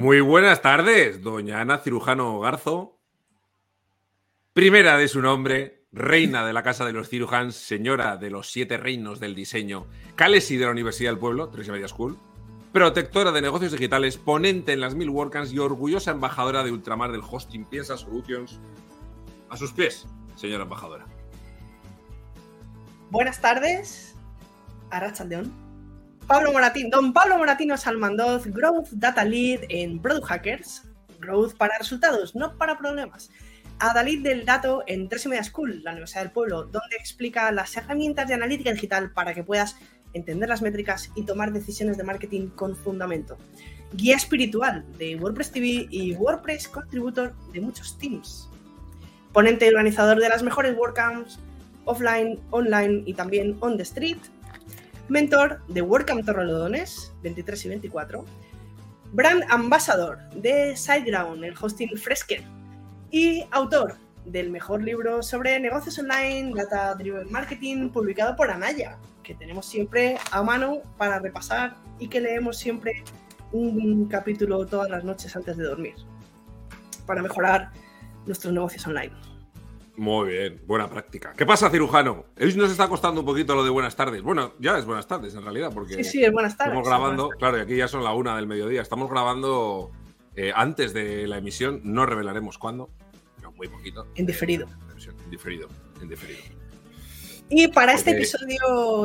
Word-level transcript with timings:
Muy 0.00 0.22
buenas 0.22 0.62
tardes, 0.62 1.20
doña 1.20 1.60
Ana 1.60 1.76
Cirujano 1.76 2.40
Garzo. 2.40 2.98
Primera 4.54 4.96
de 4.96 5.08
su 5.08 5.20
nombre, 5.20 5.84
reina 5.92 6.46
de 6.46 6.54
la 6.54 6.62
Casa 6.62 6.86
de 6.86 6.94
los 6.94 7.10
Cirujans, 7.10 7.54
señora 7.54 8.16
de 8.16 8.30
los 8.30 8.50
siete 8.50 8.78
reinos 8.78 9.20
del 9.20 9.34
diseño, 9.34 9.86
Calesi 10.16 10.56
de 10.56 10.64
la 10.64 10.70
Universidad 10.70 11.10
del 11.10 11.18
Pueblo, 11.18 11.50
Tres 11.50 11.68
Media 11.68 11.86
School, 11.86 12.16
protectora 12.72 13.30
de 13.30 13.42
negocios 13.42 13.72
digitales, 13.72 14.16
ponente 14.16 14.72
en 14.72 14.80
las 14.80 14.94
mil 14.94 15.10
WordCamps 15.10 15.52
y 15.52 15.58
orgullosa 15.58 16.12
embajadora 16.12 16.64
de 16.64 16.72
ultramar 16.72 17.12
del 17.12 17.20
hosting 17.20 17.66
Piensa 17.66 17.98
Solutions. 17.98 18.58
A 19.50 19.58
sus 19.58 19.70
pies, 19.70 20.06
señora 20.34 20.62
embajadora. 20.62 21.04
Buenas 23.10 23.38
tardes, 23.42 24.16
Arrachaldeón. 24.88 25.69
Pablo 26.30 26.52
Moratín, 26.52 26.90
don 26.90 27.12
Pablo 27.12 27.38
Moratino 27.38 27.76
Salmandoz, 27.76 28.46
Growth 28.46 28.90
Data 28.92 29.24
Lead 29.24 29.62
en 29.68 30.00
Product 30.00 30.26
Hackers. 30.26 30.84
Growth 31.18 31.56
para 31.56 31.76
resultados, 31.76 32.36
no 32.36 32.56
para 32.56 32.78
problemas. 32.78 33.32
Adalid 33.80 34.22
del 34.22 34.44
Dato 34.44 34.84
en 34.86 35.08
Tres 35.08 35.24
y 35.24 35.28
Media 35.30 35.42
School, 35.42 35.82
la 35.82 35.90
Universidad 35.90 36.22
del 36.22 36.30
Pueblo, 36.30 36.62
donde 36.62 36.94
explica 36.96 37.50
las 37.50 37.76
herramientas 37.76 38.28
de 38.28 38.34
analítica 38.34 38.70
digital 38.70 39.10
para 39.10 39.34
que 39.34 39.42
puedas 39.42 39.76
entender 40.12 40.48
las 40.48 40.62
métricas 40.62 41.10
y 41.16 41.24
tomar 41.24 41.52
decisiones 41.52 41.96
de 41.96 42.04
marketing 42.04 42.46
con 42.50 42.76
fundamento. 42.76 43.36
Guía 43.94 44.14
espiritual 44.14 44.84
de 44.98 45.16
WordPress 45.16 45.50
TV 45.50 45.88
y 45.90 46.14
WordPress 46.14 46.68
Contributor 46.68 47.34
de 47.52 47.60
muchos 47.60 47.98
teams. 47.98 48.48
Ponente 49.32 49.66
y 49.66 49.70
organizador 49.70 50.20
de 50.20 50.28
las 50.28 50.44
mejores 50.44 50.76
WordCamps 50.76 51.40
offline, 51.86 52.38
online 52.50 53.02
y 53.04 53.14
también 53.14 53.56
on 53.58 53.76
the 53.76 53.82
street. 53.82 54.18
Mentor 55.10 55.60
de 55.66 55.82
WordCamp 55.82 56.24
Torrelodones 56.24 57.12
23 57.22 57.64
y 57.64 57.68
24. 57.70 58.24
Brand 59.12 59.42
Ambassador 59.50 60.18
de 60.36 60.76
SiteGround, 60.76 61.42
el 61.42 61.54
hosting 61.60 61.96
Fresker. 61.96 62.44
Y 63.10 63.44
autor 63.50 63.96
del 64.24 64.50
mejor 64.50 64.84
libro 64.84 65.20
sobre 65.24 65.58
negocios 65.58 65.98
online, 65.98 66.52
Data 66.54 66.94
Driven 66.94 67.28
Marketing, 67.28 67.88
publicado 67.88 68.36
por 68.36 68.52
Anaya, 68.52 68.98
que 69.24 69.34
tenemos 69.34 69.66
siempre 69.66 70.16
a 70.30 70.44
mano 70.44 70.78
para 70.96 71.18
repasar 71.18 71.74
y 71.98 72.06
que 72.06 72.20
leemos 72.20 72.56
siempre 72.56 73.02
un 73.50 74.06
capítulo 74.06 74.64
todas 74.64 74.88
las 74.88 75.02
noches 75.02 75.34
antes 75.34 75.56
de 75.56 75.64
dormir, 75.64 75.94
para 77.04 77.20
mejorar 77.20 77.72
nuestros 78.26 78.52
negocios 78.52 78.86
online. 78.86 79.29
Muy 79.96 80.30
bien, 80.30 80.62
buena 80.66 80.88
práctica. 80.88 81.34
¿Qué 81.36 81.44
pasa, 81.44 81.68
cirujano? 81.70 82.24
Hoy 82.40 82.54
nos 82.54 82.70
está 82.70 82.88
costando 82.88 83.20
un 83.20 83.26
poquito 83.26 83.54
lo 83.54 83.64
de 83.64 83.70
buenas 83.70 83.96
tardes. 83.96 84.22
Bueno, 84.22 84.54
ya 84.58 84.78
es 84.78 84.84
buenas 84.84 85.06
tardes 85.06 85.34
en 85.34 85.42
realidad, 85.42 85.70
porque 85.74 85.94
Sí, 85.96 86.04
sí, 86.04 86.24
es 86.24 86.32
buenas 86.32 86.56
tardes. 86.56 86.72
estamos 86.72 86.88
grabando, 86.88 87.28
claro, 87.30 87.58
y 87.58 87.60
aquí 87.60 87.76
ya 87.76 87.88
son 87.88 88.02
la 88.04 88.14
una 88.14 88.36
del 88.36 88.46
mediodía. 88.46 88.80
Estamos 88.80 89.10
grabando 89.10 89.90
eh, 90.36 90.52
antes 90.54 90.94
de 90.94 91.26
la 91.26 91.38
emisión, 91.38 91.80
no 91.84 92.06
revelaremos 92.06 92.56
cuándo, 92.56 92.88
pero 93.36 93.52
muy 93.52 93.68
poquito. 93.68 94.06
En 94.14 94.26
diferido. 94.26 94.66
En 95.24 95.30
diferido, 95.30 95.68
en 96.00 96.08
diferido. 96.08 96.40
Y 97.50 97.66
para 97.68 97.92
este 97.92 98.12
episodio 98.12 98.56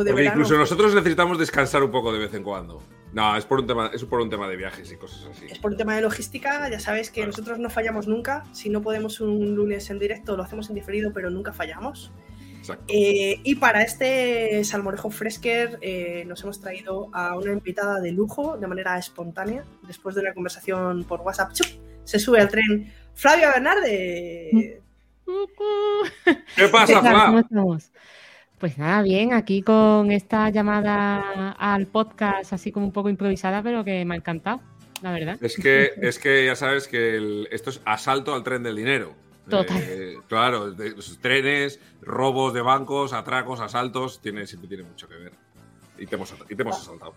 de 0.04 0.12
Porque 0.12 0.14
verano, 0.14 0.32
incluso 0.34 0.56
nosotros 0.56 0.94
necesitamos 0.94 1.40
descansar 1.40 1.82
un 1.84 1.92
poco 1.92 2.14
de 2.14 2.20
vez 2.20 2.34
en 2.36 2.44
cuando. 2.44 2.82
No, 3.16 3.36
es 3.38 3.46
por 3.46 3.62
un 3.62 3.66
tema, 3.68 3.90
es 3.94 4.04
por 4.04 4.20
un 4.20 4.30
tema 4.30 4.48
de 4.50 4.58
viajes 4.58 4.92
y 4.92 4.98
cosas 4.98 5.26
así. 5.32 5.46
es 5.50 5.58
por 5.58 5.72
un 5.72 5.78
tema 5.78 5.96
de 5.96 6.02
logística, 6.02 6.70
ya 6.70 6.80
sabéis 6.82 7.10
que 7.10 7.22
Claro. 7.22 7.32
nosotros 7.32 7.60
no 7.60 7.70
fallamos 7.70 8.08
nunca. 8.08 8.44
Si 8.52 8.70
no 8.70 8.82
podemos 8.82 9.22
un 9.22 9.56
lunes 9.56 9.90
en 9.90 10.00
directo, 10.00 10.36
lo 10.36 10.44
hacemos 10.44 10.68
en 10.70 10.76
diferido, 10.76 11.14
pero 11.14 11.30
nunca 11.30 11.54
fallamos. 11.54 12.12
Exacto. 12.60 12.84
Eh, 12.90 13.40
y 13.44 13.56
para 13.56 13.84
este 13.84 14.62
Salmorejo 14.66 15.12
Fresker 15.12 15.78
eh, 15.82 16.26
nos 16.28 16.44
hemos 16.44 16.60
traído 16.60 17.10
a 17.14 17.38
una 17.38 17.54
invitada 17.54 18.02
de 18.02 18.12
lujo 18.12 18.58
de 18.58 18.68
manera 18.68 18.98
espontánea. 18.98 19.64
Después 19.88 20.14
de 20.16 20.22
una 20.22 20.34
conversación 20.34 21.06
por 21.06 21.22
WhatsApp, 21.22 21.54
¡chup! 21.54 21.68
se 22.04 22.20
sube 22.20 22.42
al 22.42 22.50
tren 22.50 22.92
Flavia 23.14 23.50
Bernarde. 23.52 24.82
¿Qué 26.56 26.68
pasa, 26.68 26.86
¿Qué 26.88 26.94
tal? 27.02 27.14
¿Cómo 27.14 27.32
Fla? 27.32 27.40
estamos? 27.42 27.92
Pues 28.66 28.80
nada, 28.80 29.04
bien, 29.04 29.32
aquí 29.32 29.62
con 29.62 30.12
esta 30.12 30.50
llamada 30.50 31.52
al 31.52 31.86
podcast 31.86 32.52
así 32.52 32.72
como 32.72 32.88
un 32.88 32.92
poco 32.92 33.10
improvisada, 33.10 33.62
pero 33.62 33.84
que 33.84 34.04
me 34.06 34.16
ha 34.16 34.18
encantado, 34.18 34.60
la 35.04 35.12
verdad. 35.12 35.38
Es 35.40 35.56
que, 35.56 35.92
es 36.02 36.18
que 36.18 36.48
ya 36.48 36.56
sabes 36.56 36.88
que 36.88 37.16
el- 37.16 37.48
esto 37.52 37.70
es 37.70 37.80
asalto 37.86 38.34
al 38.34 38.44
tren 38.44 38.64
del 38.64 38.76
dinero. 38.76 39.14
Total. 39.48 39.78
Eh, 39.80 40.16
claro, 40.28 40.72
de- 40.72 40.96
los 40.96 41.20
trenes, 41.20 41.80
robos 42.02 42.56
de 42.56 42.62
bancos, 42.62 43.14
atracos, 43.14 43.60
asaltos, 43.60 44.20
tiene, 44.20 44.48
siempre 44.48 44.68
tiene 44.68 44.82
mucho 44.82 45.08
que 45.08 45.14
ver. 45.14 45.34
Y 46.00 46.08
te 46.08 46.16
hemos, 46.16 46.34
y 46.50 46.56
te 46.56 46.64
hemos 46.64 46.82
asaltado. 46.82 47.14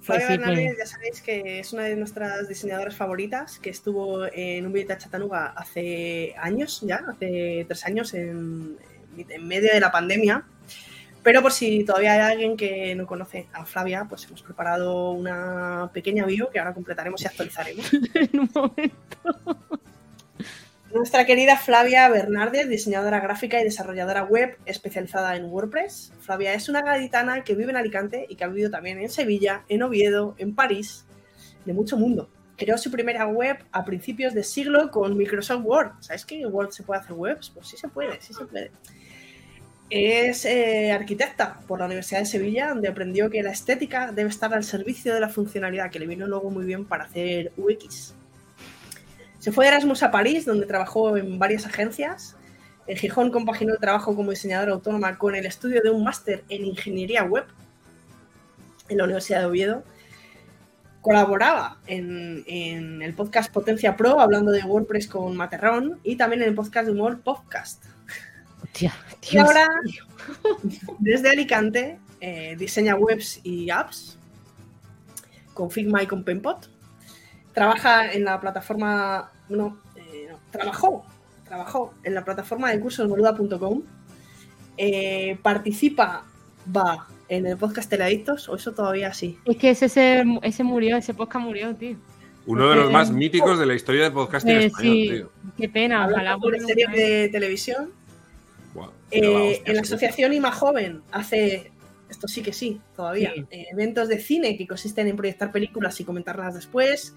Flavia 0.00 0.26
Pues 0.28 0.38
sí, 0.38 0.44
pues. 0.44 0.78
ya 0.78 0.86
sabéis 0.86 1.22
que 1.22 1.58
es 1.58 1.72
una 1.72 1.82
de 1.82 1.96
nuestras 1.96 2.48
diseñadoras 2.48 2.94
favoritas, 2.94 3.58
que 3.58 3.70
estuvo 3.70 4.26
en 4.32 4.64
un 4.64 4.72
billete 4.72 4.92
a 4.92 4.98
Chattanooga 4.98 5.46
hace 5.56 6.36
años 6.38 6.82
ya, 6.82 7.02
hace 7.08 7.64
tres 7.66 7.84
años, 7.84 8.14
en, 8.14 8.76
en 9.16 9.48
medio 9.48 9.72
de 9.74 9.80
la 9.80 9.90
pandemia. 9.90 10.44
Pero 11.24 11.40
por 11.40 11.52
si 11.52 11.84
todavía 11.84 12.12
hay 12.12 12.32
alguien 12.32 12.54
que 12.54 12.94
no 12.94 13.06
conoce 13.06 13.48
a 13.54 13.64
Flavia, 13.64 14.04
pues 14.06 14.26
hemos 14.26 14.42
preparado 14.42 15.12
una 15.12 15.90
pequeña 15.94 16.26
bio 16.26 16.50
que 16.50 16.58
ahora 16.58 16.74
completaremos 16.74 17.22
y 17.22 17.26
actualizaremos. 17.26 17.90
en 18.14 18.40
un 18.40 18.50
momento. 18.54 19.18
Nuestra 20.92 21.24
querida 21.24 21.56
Flavia 21.56 22.10
Bernardes, 22.10 22.68
diseñadora 22.68 23.20
gráfica 23.20 23.58
y 23.58 23.64
desarrolladora 23.64 24.24
web 24.24 24.58
especializada 24.66 25.34
en 25.34 25.46
WordPress. 25.46 26.12
Flavia 26.20 26.52
es 26.52 26.68
una 26.68 26.82
gaditana 26.82 27.42
que 27.42 27.54
vive 27.54 27.70
en 27.70 27.78
Alicante 27.78 28.26
y 28.28 28.36
que 28.36 28.44
ha 28.44 28.48
vivido 28.48 28.70
también 28.70 29.00
en 29.00 29.08
Sevilla, 29.08 29.64
en 29.70 29.82
Oviedo, 29.82 30.34
en 30.36 30.54
París, 30.54 31.06
de 31.64 31.72
mucho 31.72 31.96
mundo. 31.96 32.28
Creó 32.58 32.76
su 32.76 32.90
primera 32.90 33.26
web 33.26 33.56
a 33.72 33.84
principios 33.86 34.34
de 34.34 34.44
siglo 34.44 34.90
con 34.90 35.16
Microsoft 35.16 35.64
Word. 35.64 35.92
¿Sabes 36.00 36.26
que 36.26 36.42
en 36.42 36.52
Word 36.52 36.72
se 36.72 36.82
puede 36.82 37.00
hacer 37.00 37.14
webs? 37.14 37.48
Pues 37.48 37.66
sí 37.66 37.78
se 37.78 37.88
puede, 37.88 38.20
sí 38.20 38.34
se 38.34 38.44
puede. 38.44 38.70
Es 39.90 40.44
eh, 40.44 40.92
arquitecta 40.92 41.60
por 41.68 41.78
la 41.78 41.86
Universidad 41.86 42.20
de 42.20 42.26
Sevilla, 42.26 42.68
donde 42.70 42.88
aprendió 42.88 43.28
que 43.30 43.42
la 43.42 43.50
estética 43.50 44.12
debe 44.12 44.30
estar 44.30 44.52
al 44.54 44.64
servicio 44.64 45.12
de 45.14 45.20
la 45.20 45.28
funcionalidad, 45.28 45.90
que 45.90 45.98
le 45.98 46.06
vino 46.06 46.26
luego 46.26 46.50
muy 46.50 46.64
bien 46.64 46.84
para 46.84 47.04
hacer 47.04 47.52
UX. 47.56 48.14
Se 49.38 49.52
fue 49.52 49.66
de 49.66 49.72
Erasmus 49.72 50.02
a 50.02 50.10
París, 50.10 50.46
donde 50.46 50.66
trabajó 50.66 51.18
en 51.18 51.38
varias 51.38 51.66
agencias. 51.66 52.34
En 52.86 52.96
Gijón 52.96 53.30
compaginó 53.30 53.74
el 53.74 53.78
trabajo 53.78 54.16
como 54.16 54.30
diseñadora 54.30 54.72
autónoma 54.72 55.18
con 55.18 55.34
el 55.34 55.44
estudio 55.44 55.82
de 55.82 55.90
un 55.90 56.02
máster 56.02 56.44
en 56.48 56.64
ingeniería 56.64 57.24
web 57.24 57.44
en 58.88 58.96
la 58.96 59.04
Universidad 59.04 59.40
de 59.40 59.46
Oviedo. 59.46 59.84
Colaboraba 61.02 61.78
en, 61.86 62.42
en 62.46 63.02
el 63.02 63.12
podcast 63.12 63.52
Potencia 63.52 63.96
Pro, 63.96 64.18
hablando 64.18 64.50
de 64.50 64.62
WordPress 64.62 65.08
con 65.08 65.36
Materrón, 65.36 66.00
y 66.02 66.16
también 66.16 66.40
en 66.40 66.48
el 66.48 66.54
podcast 66.54 66.86
de 66.86 66.92
humor 66.92 67.20
Podcast. 67.20 67.84
Hostia, 68.74 68.94
Y 69.22 69.30
Dios. 69.30 69.44
ahora, 69.46 69.68
desde 70.98 71.30
Alicante, 71.30 71.98
eh, 72.20 72.56
diseña 72.58 72.96
webs 72.96 73.40
y 73.44 73.70
apps 73.70 74.18
con 75.52 75.70
Figma 75.70 76.02
y 76.02 76.06
con 76.06 76.24
Penpot. 76.24 76.68
Trabaja 77.52 78.12
en 78.12 78.24
la 78.24 78.40
plataforma. 78.40 79.30
No, 79.48 79.78
eh, 79.96 80.26
no, 80.30 80.38
trabajó. 80.50 81.04
Trabajó 81.46 81.94
en 82.02 82.14
la 82.14 82.24
plataforma 82.24 82.70
de 82.72 82.80
cursos 82.80 83.08
boluda.com. 83.08 83.82
Eh, 84.76 85.38
participa, 85.42 86.24
va 86.74 87.06
en 87.28 87.46
el 87.46 87.56
podcast 87.56 87.88
Teleadictos, 87.88 88.48
o 88.48 88.56
eso 88.56 88.72
todavía 88.72 89.14
sí. 89.14 89.38
Es 89.44 89.56
que 89.56 89.70
ese, 89.70 89.86
ese, 89.86 90.24
ese 90.42 90.64
murió, 90.64 90.96
ese 90.96 91.14
podcast 91.14 91.44
murió, 91.44 91.74
tío. 91.76 91.96
Uno 92.46 92.68
de 92.68 92.76
los 92.76 92.90
más 92.92 93.10
míticos 93.10 93.58
de 93.58 93.66
la 93.66 93.74
historia 93.74 94.02
del 94.04 94.12
podcasting 94.12 94.50
Eh, 94.56 94.64
español, 94.66 94.92
sí, 94.94 95.08
tío. 95.10 95.30
qué 95.56 95.68
pena, 95.68 96.06
ojalá 96.06 96.32
Habla 96.32 96.32
sobre 96.42 96.58
vuelva 96.58 96.66
series 96.66 96.92
de 96.92 97.28
televisión. 97.30 97.92
Eh, 99.10 99.60
la 99.64 99.70
en 99.70 99.76
la 99.76 99.82
asociación 99.82 100.32
IMA 100.32 100.50
Joven 100.52 101.02
hace, 101.12 101.70
esto 102.08 102.28
sí 102.28 102.42
que 102.42 102.52
sí, 102.52 102.80
todavía, 102.96 103.32
Sí. 103.34 103.46
eh, 103.50 103.66
eventos 103.72 104.08
de 104.08 104.18
cine 104.18 104.56
que 104.56 104.66
consisten 104.66 105.06
en 105.08 105.16
proyectar 105.16 105.52
películas 105.52 105.98
y 106.00 106.04
comentarlas 106.04 106.54
después. 106.54 107.14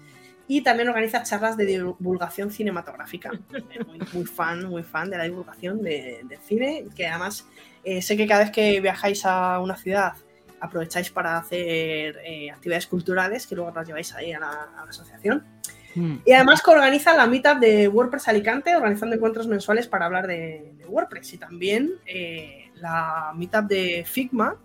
Y 0.50 0.62
también 0.62 0.88
organiza 0.88 1.22
charlas 1.24 1.58
de 1.58 1.66
divulgación 1.66 2.50
cinematográfica. 2.50 3.30
Eh, 3.70 3.84
Muy, 3.84 3.98
muy 4.14 4.24
fan, 4.24 4.64
muy 4.64 4.82
fan 4.82 5.10
de 5.10 5.18
la 5.18 5.24
divulgación 5.24 5.82
de, 5.82 6.20
de 6.24 6.38
cine, 6.38 6.86
que 6.96 7.06
además 7.06 7.46
eh, 7.84 8.00
sé 8.00 8.16
que 8.16 8.26
cada 8.26 8.40
vez 8.44 8.50
que 8.50 8.80
viajáis 8.80 9.26
a 9.26 9.60
una 9.60 9.76
ciudad 9.76 10.14
aprovecháis 10.60 11.10
para 11.10 11.36
hacer 11.38 12.18
eh, 12.24 12.50
actividades 12.50 12.86
culturales 12.88 13.46
que 13.46 13.54
luego 13.54 13.70
las 13.72 13.86
lleváis 13.86 14.12
ahí 14.14 14.32
a 14.32 14.40
la, 14.40 14.48
a 14.76 14.84
la 14.84 14.90
asociación. 14.90 15.44
Mm. 15.98 16.16
Y 16.24 16.32
además 16.32 16.62
que 16.62 16.70
organiza 16.70 17.14
la 17.16 17.26
meetup 17.26 17.58
de 17.58 17.88
WordPress 17.88 18.28
Alicante, 18.28 18.76
organizando 18.76 19.16
encuentros 19.16 19.48
mensuales 19.48 19.88
para 19.88 20.06
hablar 20.06 20.26
de, 20.26 20.72
de 20.76 20.86
WordPress. 20.86 21.34
Y 21.34 21.38
también 21.38 21.92
eh, 22.06 22.70
la 22.76 23.32
meetup 23.34 23.66
de 23.66 24.04
Figma 24.06 24.56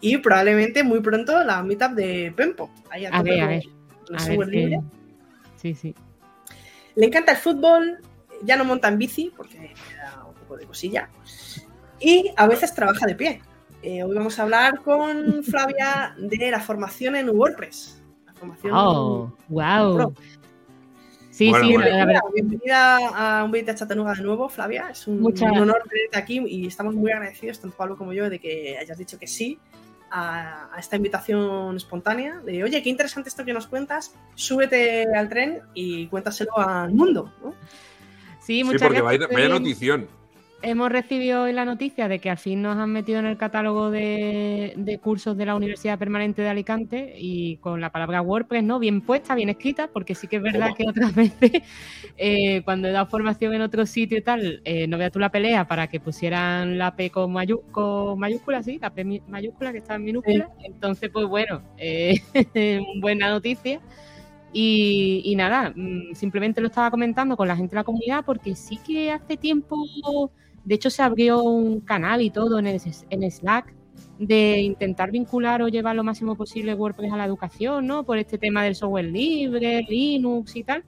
y 0.00 0.18
probablemente 0.18 0.84
muy 0.84 1.00
pronto 1.00 1.42
la 1.42 1.62
meetup 1.62 1.92
de 1.92 2.32
Pempo. 2.36 2.70
Ahí 2.90 3.06
A 3.06 3.22
ver, 3.22 3.40
a 3.40 3.46
ver. 3.46 3.62
A 4.16 4.28
ver 4.28 4.48
libre. 4.48 4.80
Sí, 5.56 5.74
sí. 5.74 5.94
Le 6.94 7.06
encanta 7.06 7.32
el 7.32 7.38
fútbol, 7.38 7.98
ya 8.42 8.56
no 8.56 8.64
monta 8.64 8.88
en 8.88 8.98
bici 8.98 9.32
porque 9.36 9.58
le 9.58 9.96
da 9.96 10.24
un 10.26 10.34
poco 10.34 10.56
de 10.56 10.66
cosilla. 10.66 11.08
Y 11.98 12.30
a 12.36 12.46
veces 12.46 12.74
trabaja 12.74 13.06
de 13.06 13.14
pie. 13.14 13.40
Eh, 13.82 14.02
hoy 14.02 14.14
vamos 14.14 14.38
a 14.38 14.42
hablar 14.42 14.80
con 14.82 15.42
Flavia 15.44 16.14
de 16.18 16.50
la 16.50 16.60
formación 16.60 17.16
en 17.16 17.30
WordPress. 17.30 18.02
La 18.26 18.34
formación 18.34 18.72
Oh, 18.74 19.32
wow. 19.48 19.94
Pro. 19.94 20.14
Sí, 21.36 21.50
Bueno, 21.50 21.66
sí, 21.66 21.74
bueno. 21.74 21.90
la 21.90 22.04
verdad. 22.06 22.20
Bienvenida 22.32 22.96
a 23.14 23.44
un 23.44 23.50
vídeo 23.52 23.66
de 23.66 23.74
Chattanooga 23.74 24.14
de 24.14 24.22
nuevo, 24.22 24.48
Flavia. 24.48 24.88
Es 24.90 25.06
un, 25.06 25.20
Muchas- 25.20 25.52
un 25.52 25.58
honor 25.58 25.82
tenerte 25.86 26.16
aquí 26.18 26.42
y 26.46 26.66
estamos 26.66 26.94
muy 26.94 27.10
agradecidos, 27.12 27.60
tanto 27.60 27.76
Pablo 27.76 27.98
como 27.98 28.14
yo, 28.14 28.30
de 28.30 28.38
que 28.38 28.78
hayas 28.80 28.96
dicho 28.96 29.18
que 29.18 29.26
sí 29.26 29.58
a, 30.10 30.74
a 30.74 30.78
esta 30.80 30.96
invitación 30.96 31.76
espontánea. 31.76 32.40
De 32.40 32.64
oye, 32.64 32.82
qué 32.82 32.88
interesante 32.88 33.28
esto 33.28 33.44
que 33.44 33.52
nos 33.52 33.66
cuentas, 33.66 34.14
súbete 34.34 35.04
al 35.14 35.28
tren 35.28 35.60
y 35.74 36.06
cuéntaselo 36.06 36.56
al 36.58 36.94
mundo. 36.94 37.30
¿no? 37.42 37.50
Sí, 38.40 38.58
Sí, 38.60 38.64
muchas 38.64 38.80
porque 38.80 39.02
gracias. 39.02 39.28
vaya, 39.28 39.34
vaya 39.34 39.48
notición. 39.50 40.08
Hemos 40.66 40.90
recibido 40.90 41.44
hoy 41.44 41.52
la 41.52 41.64
noticia 41.64 42.08
de 42.08 42.18
que 42.18 42.28
al 42.28 42.38
fin 42.38 42.60
nos 42.60 42.76
han 42.76 42.90
metido 42.90 43.20
en 43.20 43.26
el 43.26 43.36
catálogo 43.36 43.92
de, 43.92 44.72
de 44.76 44.98
cursos 44.98 45.36
de 45.36 45.46
la 45.46 45.54
Universidad 45.54 45.96
Permanente 45.96 46.42
de 46.42 46.48
Alicante 46.48 47.14
y 47.16 47.58
con 47.58 47.80
la 47.80 47.90
palabra 47.92 48.20
WordPress, 48.20 48.64
¿no? 48.64 48.80
Bien 48.80 49.00
puesta, 49.00 49.36
bien 49.36 49.48
escrita, 49.48 49.86
porque 49.86 50.16
sí 50.16 50.26
que 50.26 50.38
es 50.38 50.42
verdad 50.42 50.70
que 50.76 50.88
otras 50.88 51.14
veces, 51.14 51.62
eh, 52.16 52.62
cuando 52.64 52.88
he 52.88 52.90
dado 52.90 53.06
formación 53.06 53.54
en 53.54 53.62
otro 53.62 53.86
sitio 53.86 54.18
y 54.18 54.22
tal, 54.22 54.60
eh, 54.64 54.88
no 54.88 54.98
veas 54.98 55.12
tú 55.12 55.20
la 55.20 55.30
pelea 55.30 55.68
para 55.68 55.86
que 55.86 56.00
pusieran 56.00 56.78
la 56.78 56.96
P 56.96 57.10
con, 57.10 57.32
mayúscula, 57.32 58.60
sí, 58.64 58.80
la 58.82 58.92
P 58.92 59.22
mayúscula 59.28 59.70
que 59.70 59.78
está 59.78 59.94
en 59.94 60.02
minúscula. 60.02 60.50
Entonces, 60.64 61.10
pues 61.12 61.26
bueno, 61.26 61.62
eh, 61.78 62.20
buena 63.00 63.30
noticia. 63.30 63.80
Y, 64.52 65.22
y 65.24 65.36
nada, 65.36 65.72
mm, 65.76 66.14
simplemente 66.14 66.60
lo 66.60 66.66
estaba 66.66 66.90
comentando 66.90 67.36
con 67.36 67.46
la 67.46 67.54
gente 67.54 67.76
de 67.76 67.80
la 67.80 67.84
comunidad 67.84 68.24
porque 68.24 68.56
sí 68.56 68.78
que 68.78 69.12
hace 69.12 69.36
tiempo, 69.36 69.76
de 70.66 70.74
hecho 70.74 70.90
se 70.90 71.02
abrió 71.02 71.42
un 71.42 71.80
canal 71.80 72.20
y 72.20 72.30
todo 72.30 72.58
en, 72.58 72.66
el, 72.66 72.80
Slack 73.30 73.72
de 74.18 74.58
intentar 74.58 75.12
vincular 75.12 75.62
o 75.62 75.68
llevar 75.68 75.94
lo 75.94 76.02
máximo 76.02 76.36
posible 76.36 76.74
WordPress 76.74 77.12
a 77.12 77.16
la 77.16 77.24
educación, 77.24 77.86
¿no? 77.86 78.04
Por 78.04 78.18
este 78.18 78.36
tema 78.36 78.64
del 78.64 78.74
software 78.74 79.04
libre, 79.04 79.86
Linux 79.88 80.56
y 80.56 80.64
tal. 80.64 80.84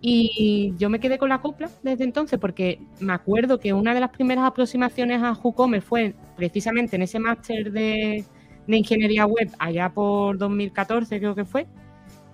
Y 0.00 0.74
yo 0.76 0.90
me 0.90 0.98
quedé 0.98 1.18
con 1.18 1.28
la 1.28 1.40
copla 1.40 1.70
desde 1.84 2.02
entonces 2.02 2.40
porque 2.40 2.80
me 2.98 3.12
acuerdo 3.12 3.60
que 3.60 3.72
una 3.72 3.94
de 3.94 4.00
las 4.00 4.10
primeras 4.10 4.44
aproximaciones 4.44 5.22
a 5.22 5.34
WooCommerce 5.34 5.86
fue 5.86 6.14
precisamente 6.36 6.96
en 6.96 7.02
ese 7.02 7.20
máster 7.20 7.70
de, 7.70 8.24
de 8.66 8.76
ingeniería 8.76 9.24
web 9.26 9.52
allá 9.60 9.90
por 9.90 10.36
2014 10.36 11.20
creo 11.20 11.36
que 11.36 11.44
fue. 11.44 11.68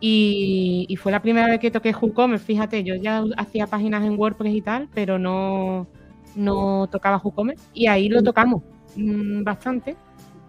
Y, 0.00 0.87
y 0.88 0.96
fue 0.96 1.12
la 1.12 1.20
primera 1.20 1.49
vez 1.49 1.61
que 1.61 1.70
toqué 1.70 1.93
WooCommerce, 1.93 2.46
fíjate, 2.46 2.82
yo 2.82 2.94
ya 2.94 3.23
hacía 3.37 3.67
páginas 3.67 4.06
en 4.06 4.19
WordPress 4.19 4.55
y 4.55 4.62
tal, 4.62 4.88
pero 4.94 5.19
no, 5.19 5.87
no 6.34 6.88
tocaba 6.90 7.19
WooCommerce 7.22 7.69
y 7.75 7.86
ahí 7.88 8.08
lo 8.08 8.22
tocamos 8.22 8.62
mm, 8.96 9.42
bastante. 9.44 9.96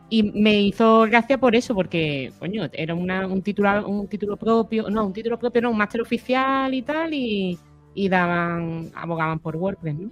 Y 0.09 0.23
me 0.23 0.59
hizo 0.61 1.01
gracia 1.03 1.39
por 1.39 1.55
eso, 1.55 1.75
porque, 1.75 2.33
coño, 2.39 2.67
era 2.73 2.95
una- 2.95 3.27
un, 3.27 3.33
un 3.85 4.07
título 4.07 4.37
propio, 4.37 4.89
no, 4.89 5.05
un 5.05 5.13
título 5.13 5.37
propio, 5.39 5.61
no, 5.61 5.69
un 5.71 5.77
máster 5.77 6.01
oficial 6.01 6.73
y 6.73 6.81
tal, 6.81 7.13
y, 7.13 7.59
y 7.93 8.09
daban, 8.09 8.89
abogaban 8.95 9.39
por 9.39 9.55
WordPress, 9.55 9.95
¿no? 9.99 10.09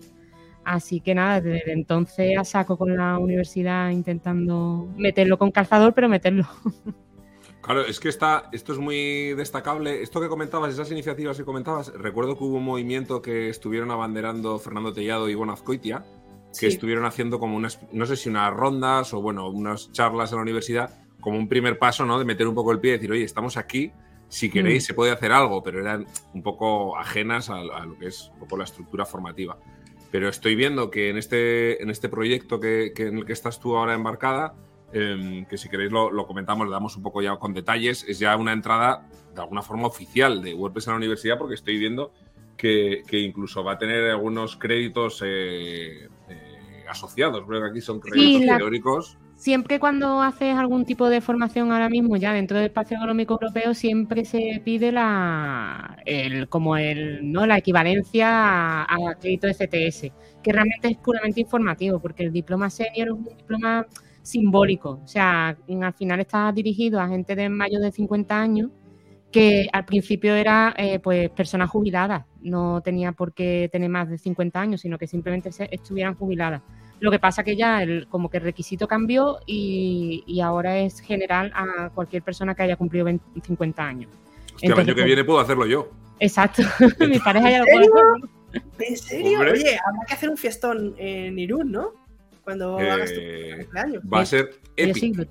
Así 0.63 0.99
que 1.01 1.15
nada, 1.15 1.41
desde 1.41 1.73
entonces 1.73 2.37
a 2.37 2.43
saco 2.45 2.77
con 2.77 2.95
la 2.97 3.17
universidad 3.19 3.89
intentando 3.91 4.87
meterlo 4.97 5.37
con 5.39 5.51
calzador, 5.51 5.93
pero 5.93 6.09
meterlo. 6.09 6.45
Claro, 7.67 7.81
es 7.85 7.99
que 7.99 8.07
está, 8.07 8.49
esto 8.53 8.71
es 8.71 8.79
muy 8.79 9.33
destacable. 9.33 10.01
Esto 10.01 10.21
que 10.21 10.29
comentabas, 10.29 10.73
esas 10.73 10.89
iniciativas 10.89 11.37
que 11.37 11.43
comentabas, 11.43 11.91
recuerdo 11.93 12.37
que 12.37 12.45
hubo 12.45 12.55
un 12.57 12.63
movimiento 12.63 13.21
que 13.21 13.49
estuvieron 13.49 13.91
abanderando 13.91 14.57
Fernando 14.57 14.93
Tellado 14.93 15.27
y 15.27 15.33
Ivonne 15.33 15.51
Azcoitia, 15.51 16.05
que 16.49 16.55
Sí. 16.55 16.65
estuvieron 16.67 17.05
haciendo 17.05 17.39
como 17.39 17.57
unas, 17.57 17.79
no 17.91 18.05
sé 18.05 18.15
si 18.15 18.29
unas 18.29 18.53
rondas 18.53 19.13
o 19.13 19.21
bueno, 19.21 19.49
unas 19.49 19.91
charlas 19.91 20.31
en 20.31 20.37
la 20.37 20.43
universidad, 20.43 20.91
como 21.19 21.37
un 21.37 21.49
primer 21.49 21.77
paso, 21.77 22.05
¿no? 22.05 22.17
De 22.17 22.23
meter 22.23 22.47
un 22.47 22.55
poco 22.55 22.71
el 22.71 22.79
pie 22.79 22.91
y 22.91 22.93
decir, 22.93 23.11
oye, 23.11 23.23
estamos 23.25 23.57
aquí, 23.57 23.91
si 24.29 24.49
queréis 24.49 24.85
se 24.85 24.93
puede 24.93 25.11
hacer 25.11 25.33
algo, 25.33 25.61
pero 25.61 25.81
eran 25.81 26.05
un 26.33 26.43
poco 26.43 26.97
ajenas 26.97 27.49
a, 27.49 27.57
a 27.57 27.85
lo 27.85 27.97
que 27.97 28.07
es 28.07 28.29
un 28.33 28.39
poco 28.39 28.55
la 28.55 28.63
estructura 28.63 29.05
formativa. 29.05 29.57
Pero 30.09 30.29
estoy 30.29 30.55
viendo 30.55 30.89
que 30.89 31.09
en 31.09 31.17
este, 31.17 31.83
en 31.83 31.89
este 31.89 32.07
proyecto 32.07 32.61
que, 32.61 32.93
que 32.95 33.07
en 33.07 33.17
el 33.17 33.25
que 33.25 33.33
estás 33.33 33.59
tú 33.59 33.75
ahora 33.75 33.93
embarcada, 33.93 34.53
eh, 34.93 35.45
que 35.49 35.57
si 35.57 35.69
queréis 35.69 35.91
lo, 35.91 36.11
lo 36.11 36.25
comentamos, 36.27 36.65
le 36.67 36.71
damos 36.71 36.95
un 36.97 37.03
poco 37.03 37.21
ya 37.21 37.35
con 37.37 37.53
detalles, 37.53 38.05
es 38.07 38.19
ya 38.19 38.35
una 38.37 38.53
entrada 38.53 39.07
de 39.35 39.41
alguna 39.41 39.61
forma 39.61 39.87
oficial 39.87 40.41
de 40.41 40.53
WordPress 40.53 40.87
en 40.87 40.93
la 40.93 40.97
universidad, 40.97 41.37
porque 41.37 41.55
estoy 41.55 41.77
viendo 41.77 42.11
que, 42.55 43.03
que 43.07 43.19
incluso 43.19 43.63
va 43.63 43.73
a 43.73 43.77
tener 43.77 44.09
algunos 44.09 44.55
créditos 44.57 45.21
eh, 45.25 46.07
eh, 46.29 46.85
asociados, 46.89 47.45
creo 47.47 47.61
que 47.61 47.69
aquí 47.69 47.81
son 47.81 47.99
créditos 47.99 48.45
la- 48.45 48.57
teóricos. 48.57 49.17
Siempre 49.35 49.79
cuando 49.79 50.19
haces 50.23 50.55
algún 50.55 50.83
tipo 50.83 51.09
de 51.09 51.21
formación 51.21 51.71
ahora 51.71 51.89
mismo 51.89 52.17
ya 52.17 52.33
dentro 52.33 52.57
del 52.57 52.65
espacio 52.67 52.97
económico 52.97 53.35
europeo 53.35 53.75
siempre 53.75 54.25
se 54.25 54.59
pide 54.65 54.91
la 54.91 55.95
el, 56.07 56.49
como 56.49 56.75
el 56.75 57.31
no 57.31 57.45
la 57.45 57.59
equivalencia 57.59 58.27
a, 58.31 58.83
a 58.85 59.15
crédito 59.19 59.47
CTS, 59.47 60.11
que 60.41 60.51
realmente 60.51 60.87
es 60.87 60.97
puramente 60.97 61.41
informativo, 61.41 61.99
porque 61.99 62.23
el 62.23 62.31
diploma 62.33 62.71
senior 62.71 63.09
es 63.09 63.13
un 63.13 63.25
diploma 63.25 63.85
simbólico, 64.27 64.99
o 65.03 65.07
sea, 65.07 65.49
al 65.49 65.93
final 65.93 66.19
está 66.19 66.51
dirigido 66.51 66.99
a 66.99 67.07
gente 67.07 67.35
de 67.35 67.47
mayor 67.49 67.81
de 67.81 67.91
50 67.91 68.39
años 68.39 68.69
que 69.31 69.67
al 69.71 69.85
principio 69.85 70.35
era 70.35 70.73
eh, 70.77 70.99
pues 70.99 71.29
personas 71.29 71.69
jubiladas, 71.69 72.25
no 72.41 72.81
tenía 72.81 73.11
por 73.11 73.33
qué 73.33 73.69
tener 73.71 73.89
más 73.89 74.09
de 74.09 74.17
50 74.17 74.59
años, 74.59 74.81
sino 74.81 74.97
que 74.97 75.07
simplemente 75.07 75.51
se- 75.51 75.67
estuvieran 75.71 76.15
jubiladas. 76.15 76.61
Lo 76.99 77.11
que 77.11 77.19
pasa 77.19 77.43
que 77.43 77.55
ya 77.55 77.83
el, 77.83 78.07
como 78.07 78.29
que 78.29 78.37
el 78.37 78.43
requisito 78.43 78.87
cambió 78.87 79.37
y, 79.45 80.23
y 80.25 80.39
ahora 80.41 80.77
es 80.79 80.99
general 80.99 81.51
a 81.55 81.89
cualquier 81.93 82.23
persona 82.23 82.55
que 82.55 82.63
haya 82.63 82.75
cumplido 82.75 83.05
20 83.05 83.23
50 83.41 83.83
años. 83.85 84.11
Hostia, 84.55 84.73
el 84.73 84.79
año 84.79 84.87
que 84.87 84.93
pues, 84.93 85.05
viene 85.05 85.23
puedo 85.23 85.39
hacerlo 85.39 85.65
yo. 85.67 85.89
Exacto, 86.19 86.63
mi 87.07 87.19
pareja 87.19 87.51
ya 87.51 87.59
lo 87.59 87.65
¿En 87.67 87.73
puede 87.73 87.85
hacer. 87.85 88.29
¿En 88.89 88.97
serio? 88.97 89.39
Hombre. 89.39 89.51
Oye, 89.51 89.77
habrá 89.85 90.05
que 90.07 90.13
hacer 90.13 90.29
un 90.29 90.37
fiestón 90.37 90.95
en 90.97 91.37
Irún, 91.37 91.71
¿no? 91.71 91.91
Cuando 92.47 92.79
hagas 92.79 93.13
tu 93.13 93.19
Eh, 93.19 93.57
cumpleaños. 93.59 94.03
va 94.03 94.21
a 94.21 94.25
ser 94.25 94.55
épico. 94.77 95.25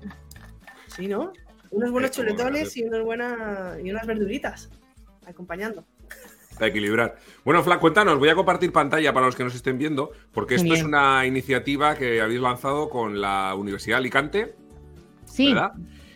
sí, 0.85 1.07
¿no? 1.07 1.33
Unos 1.71 1.89
buenos 1.89 2.11
chuletones 2.11 2.77
y, 2.77 2.83
unas 2.83 3.01
buenas, 3.03 3.83
y 3.83 3.89
unas 3.89 4.05
verduritas 4.05 4.69
acompañando. 5.25 5.83
Para 6.53 6.67
equilibrar. 6.67 7.17
Bueno, 7.43 7.63
Flac, 7.63 7.79
cuéntanos, 7.79 8.19
voy 8.19 8.29
a 8.29 8.35
compartir 8.35 8.71
pantalla 8.71 9.11
para 9.13 9.25
los 9.25 9.35
que 9.35 9.43
nos 9.43 9.55
estén 9.55 9.79
viendo, 9.79 10.11
porque 10.31 10.53
esto 10.55 10.71
es 10.75 10.83
una 10.83 11.25
iniciativa 11.25 11.95
que 11.95 12.21
habéis 12.21 12.39
lanzado 12.39 12.87
con 12.87 13.19
la 13.19 13.55
Universidad 13.55 13.95
de 13.95 14.01
Alicante, 14.01 14.55
sí, 15.25 15.53
¿verdad? 15.53 15.71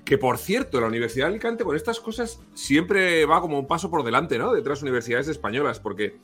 Que 0.05 0.20
por 0.20 0.38
cierto, 0.38 0.79
la 0.81 0.86
Universidad 0.88 1.25
de 1.25 1.31
Alicante 1.31 1.63
con 1.63 1.75
estas 1.75 2.00
cosas 2.00 2.39
siempre 2.53 3.25
va 3.25 3.41
como 3.41 3.58
un 3.58 3.65
paso 3.65 3.89
por 3.89 4.03
delante, 4.03 4.38
¿no? 4.38 4.53
De 4.53 4.60
otras 4.60 4.84
universidades 4.84 5.27
españolas, 5.29 5.79
porque 5.79 6.17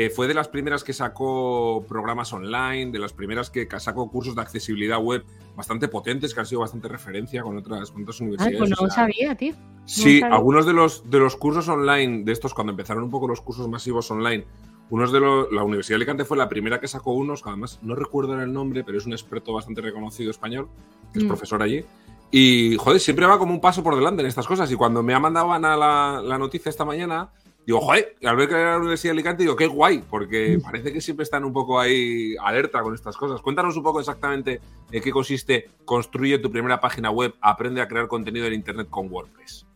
eh, 0.00 0.10
fue 0.10 0.28
de 0.28 0.34
las 0.34 0.46
primeras 0.46 0.84
que 0.84 0.92
sacó 0.92 1.84
programas 1.88 2.32
online, 2.32 2.92
de 2.92 3.00
las 3.00 3.12
primeras 3.12 3.50
que 3.50 3.66
sacó 3.80 4.08
cursos 4.08 4.36
de 4.36 4.42
accesibilidad 4.42 5.00
web 5.02 5.24
bastante 5.56 5.88
potentes, 5.88 6.34
que 6.34 6.38
han 6.38 6.46
sido 6.46 6.60
bastante 6.60 6.86
referencia 6.86 7.42
con 7.42 7.56
otras, 7.58 7.90
con 7.90 8.02
otras 8.02 8.20
universidades. 8.20 8.58
pues 8.58 8.70
no 8.70 8.76
o 8.78 8.84
lo 8.84 8.90
sea, 8.90 9.04
sabía, 9.06 9.34
tío. 9.34 9.54
Sí, 9.86 10.20
sabía. 10.20 10.36
algunos 10.36 10.66
de 10.66 10.72
los, 10.72 11.10
de 11.10 11.18
los 11.18 11.34
cursos 11.34 11.66
online, 11.68 12.22
de 12.24 12.30
estos, 12.30 12.54
cuando 12.54 12.70
empezaron 12.70 13.02
un 13.02 13.10
poco 13.10 13.26
los 13.26 13.40
cursos 13.40 13.66
masivos 13.68 14.08
online, 14.12 14.44
unos 14.90 15.10
de 15.10 15.18
los, 15.18 15.50
la 15.50 15.64
Universidad 15.64 15.94
de 15.94 16.04
Alicante 16.04 16.24
fue 16.24 16.36
la 16.36 16.48
primera 16.48 16.78
que 16.78 16.86
sacó 16.86 17.12
unos, 17.12 17.42
que 17.42 17.48
además 17.48 17.80
no 17.82 17.96
recuerdo 17.96 18.40
el 18.40 18.52
nombre, 18.52 18.84
pero 18.84 18.98
es 18.98 19.06
un 19.06 19.12
experto 19.14 19.52
bastante 19.52 19.80
reconocido 19.80 20.30
español, 20.30 20.68
que 21.12 21.18
es 21.18 21.24
Mm. 21.24 21.28
profesor 21.28 21.60
allí. 21.60 21.84
Y, 22.30 22.76
joder, 22.76 23.00
siempre 23.00 23.26
va 23.26 23.36
como 23.36 23.52
un 23.52 23.60
paso 23.60 23.82
por 23.82 23.96
delante 23.96 24.22
en 24.22 24.28
estas 24.28 24.46
cosas. 24.46 24.70
Y 24.70 24.76
cuando 24.76 25.02
me 25.02 25.12
ha 25.12 25.18
mandado 25.18 25.52
Ana 25.52 25.76
la, 25.76 26.22
la 26.24 26.38
noticia 26.38 26.68
esta 26.70 26.84
mañana, 26.84 27.30
digo, 27.68 27.82
joder, 27.82 28.16
al 28.24 28.34
ver 28.34 28.48
que 28.48 28.54
era 28.54 28.70
la 28.70 28.78
Universidad 28.78 29.12
de 29.12 29.18
Alicante, 29.18 29.42
digo, 29.42 29.54
qué 29.54 29.66
guay, 29.66 30.02
porque 30.08 30.58
parece 30.64 30.90
que 30.90 31.02
siempre 31.02 31.24
están 31.24 31.44
un 31.44 31.52
poco 31.52 31.78
ahí 31.78 32.34
alerta 32.42 32.80
con 32.80 32.94
estas 32.94 33.14
cosas. 33.14 33.42
Cuéntanos 33.42 33.76
un 33.76 33.82
poco 33.82 34.00
exactamente 34.00 34.62
en 34.90 35.02
qué 35.02 35.10
consiste 35.10 35.68
Construye 35.84 36.38
tu 36.38 36.50
primera 36.50 36.80
página 36.80 37.10
web, 37.10 37.34
aprende 37.42 37.82
a 37.82 37.88
crear 37.88 38.08
contenido 38.08 38.46
en 38.46 38.54
Internet 38.54 38.88
con 38.88 39.12
WordPress. 39.12 39.66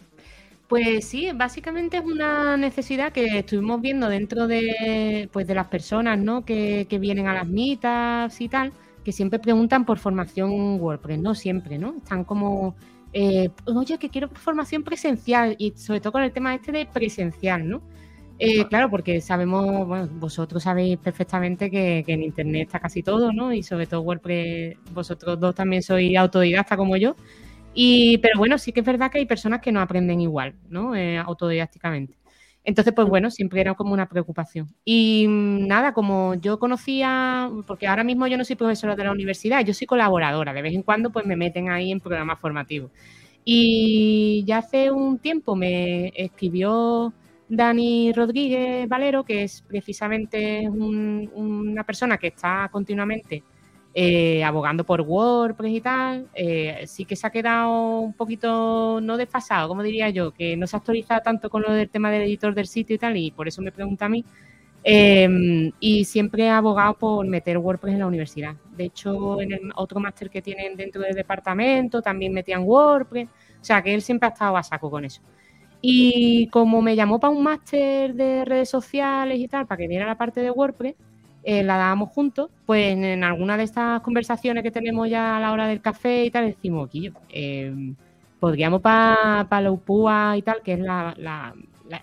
Pues 0.69 1.05
sí, 1.05 1.33
básicamente 1.35 1.99
es 1.99 2.05
una 2.05 2.57
necesidad 2.57 3.13
que 3.13 3.41
estuvimos 3.41 3.83
viendo 3.83 4.09
dentro 4.09 4.47
de, 4.47 5.29
pues, 5.31 5.47
de 5.47 5.55
las 5.55 5.67
personas 5.67 6.19
¿no? 6.19 6.47
que 6.47 6.99
vienen 6.99 7.27
a 7.27 7.35
las 7.35 7.47
mitas 7.47 8.41
y 8.41 8.49
tal, 8.49 8.73
que 9.05 9.13
siempre 9.13 9.39
preguntan 9.39 9.85
por 9.85 9.99
formación 9.99 10.81
WordPress, 10.81 11.19
no 11.19 11.35
siempre, 11.35 11.77
¿no? 11.77 11.97
Están 11.99 12.25
como, 12.25 12.75
eh, 13.13 13.51
oye, 13.67 13.99
que 13.99 14.09
quiero 14.09 14.29
formación 14.29 14.83
presencial 14.83 15.55
y 15.59 15.73
sobre 15.77 16.01
todo 16.01 16.13
con 16.13 16.23
el 16.23 16.33
tema 16.33 16.55
este 16.55 16.73
de 16.73 16.87
presencial, 16.87 17.69
¿no? 17.69 17.83
Eh, 18.39 18.67
claro, 18.67 18.91
porque 18.91 19.21
sabemos, 19.21 19.87
bueno, 19.87 20.09
vosotros 20.15 20.63
sabéis 20.63 20.99
perfectamente 20.99 21.71
que, 21.71 22.03
que 22.05 22.13
en 22.13 22.23
Internet 22.23 22.67
está 22.67 22.81
casi 22.81 23.03
todo, 23.03 23.33
¿no? 23.33 23.53
Y 23.53 23.63
sobre 23.63 23.87
todo 23.87 24.01
WordPress, 24.01 24.79
vosotros 24.93 25.39
dos 25.39 25.55
también 25.55 25.83
sois 25.83 26.17
autodidacta 26.17 26.77
como 26.77 26.97
yo. 26.97 27.15
Y, 27.75 28.19
pero 28.19 28.39
bueno, 28.39 28.59
sí 28.59 28.73
que 28.73 28.81
es 28.81 28.87
verdad 28.87 29.11
que 29.11 29.19
hay 29.19 29.27
personas 29.27 29.61
que 29.61 29.73
no 29.73 29.81
aprenden 29.81 30.21
igual, 30.21 30.55
¿no? 30.69 30.95
Eh, 30.95 31.19
autodidácticamente. 31.19 32.22
Entonces, 32.65 32.93
pues 32.95 33.09
bueno, 33.09 33.31
siempre 33.31 33.61
era 33.61 33.75
como 33.75 33.93
una 33.93 34.09
preocupación. 34.09 34.69
Y 34.85 35.27
nada, 35.29 35.93
como 35.93 36.35
yo 36.35 36.59
conocía, 36.59 37.51
porque 37.67 37.89
ahora 37.89 38.05
mismo 38.05 38.27
yo 38.29 38.37
no 38.39 38.45
soy 38.45 38.57
profesora 38.57 38.95
de 38.97 39.05
la 39.05 39.13
universidad, 39.13 39.65
yo 39.65 39.75
soy 39.75 39.87
colaboradora, 39.87 40.53
de 40.53 40.63
vez 40.63 40.75
en 40.75 40.83
cuando 40.83 41.11
pues 41.11 41.27
me 41.27 41.37
meten 41.37 41.71
ahí 41.71 41.91
en 41.91 42.01
programas 42.01 42.39
formativos. 42.41 42.91
Y 43.45 44.45
ya 44.47 44.59
hace 44.59 44.91
un 44.91 45.19
tiempo 45.19 45.57
me 45.57 46.13
escribió 46.15 47.13
Dani 47.49 48.13
Rodríguez 48.13 48.89
Valero, 48.89 49.25
que 49.25 49.43
es 49.45 49.63
precisamente 49.63 50.69
un- 50.69 51.29
una 51.35 51.85
persona 51.85 52.17
que 52.19 52.29
está 52.29 52.69
continuamente 52.71 53.43
eh, 53.95 54.43
abogando 54.43 54.85
por 54.85 55.03
WordPress 55.03 55.73
y 55.73 55.81
tal, 55.81 56.29
eh, 56.35 56.85
sí 56.87 57.05
que 57.05 57.15
se 57.15 57.27
ha 57.27 57.31
quedado 57.31 58.01
un 58.01 58.15
poquito 58.15 59.01
no 59.03 59.17
desfasado, 59.17 59.69
como 59.69 59.83
diría 59.83 60.09
yo, 60.11 60.33
que 60.33 60.57
no 60.57 60.67
se 60.67 60.77
actualiza 60.77 61.21
tanto 61.21 61.51
con 61.51 61.63
lo 61.63 61.73
del 61.73 61.91
tema 61.91 62.11
del 62.11 62.23
editor 62.23 62.55
del 62.55 62.67
sitio 62.67 62.97
y 62.97 62.99
tal, 62.99 63.17
y 63.17 63.31
por 63.31 63.49
eso 63.49 63.61
me 63.61 63.73
pregunta 63.73 64.07
a 64.07 64.09
mí. 64.09 64.25
Eh, 64.85 65.71
y 65.79 66.05
siempre 66.05 66.49
ha 66.49 66.59
abogado 66.59 66.95
por 66.95 67.27
meter 67.27 67.59
WordPress 67.59 67.95
en 67.95 68.01
la 68.01 68.07
universidad. 68.07 68.57
De 68.77 68.85
hecho, 68.85 69.41
en 69.41 69.53
el 69.53 69.73
otro 69.77 70.01
máster 70.01 70.29
que 70.29 70.43
tienen 70.43 70.77
dentro 70.77 71.03
del 71.03 71.15
departamento 71.15 72.03
también 72.03 72.33
metían 72.33 72.65
WordPress. 72.65 73.29
O 73.29 73.65
sea, 73.65 73.83
que 73.83 73.95
él 73.95 74.03
siempre 74.03 74.29
ha 74.29 74.33
estado 74.33 74.57
a 74.57 74.63
saco 74.63 74.91
con 74.91 75.05
eso. 75.05 75.21
Y 75.81 76.49
como 76.49 76.81
me 76.83 76.97
llamó 76.97 77.21
para 77.21 77.33
un 77.33 77.43
máster 77.43 78.15
de 78.15 78.45
redes 78.45 78.71
sociales 78.71 79.39
y 79.39 79.49
tal, 79.49 79.67
para 79.67 79.79
que 79.79 79.89
diera 79.89 80.07
la 80.07 80.17
parte 80.17 80.41
de 80.41 80.51
WordPress, 80.51 80.95
eh, 81.45 81.63
la 81.63 81.77
dábamos 81.77 82.11
juntos, 82.11 82.51
pues 82.67 82.93
en 82.97 83.25
alguna 83.25 83.57
de 83.57 83.65
estas 83.65 84.01
conversaciones 84.03 84.63
que 84.63 84.71
tenemos 84.71 85.09
ya 85.09 85.37
a 85.37 85.41
la 85.41 85.53
hora 85.53 85.67
del 85.67 85.81
café 85.81 86.25
y 86.25 86.31
tal, 86.31 86.47
decimos, 86.47 86.89
eh, 87.31 87.73
podríamos 88.41 88.81
para 88.81 89.47
pa 89.49 89.61
la 89.61 89.71
UPUA 89.71 90.37
y 90.37 90.43
tal, 90.43 90.63
que 90.63 90.75
es 90.75 90.79
la- 90.81 91.55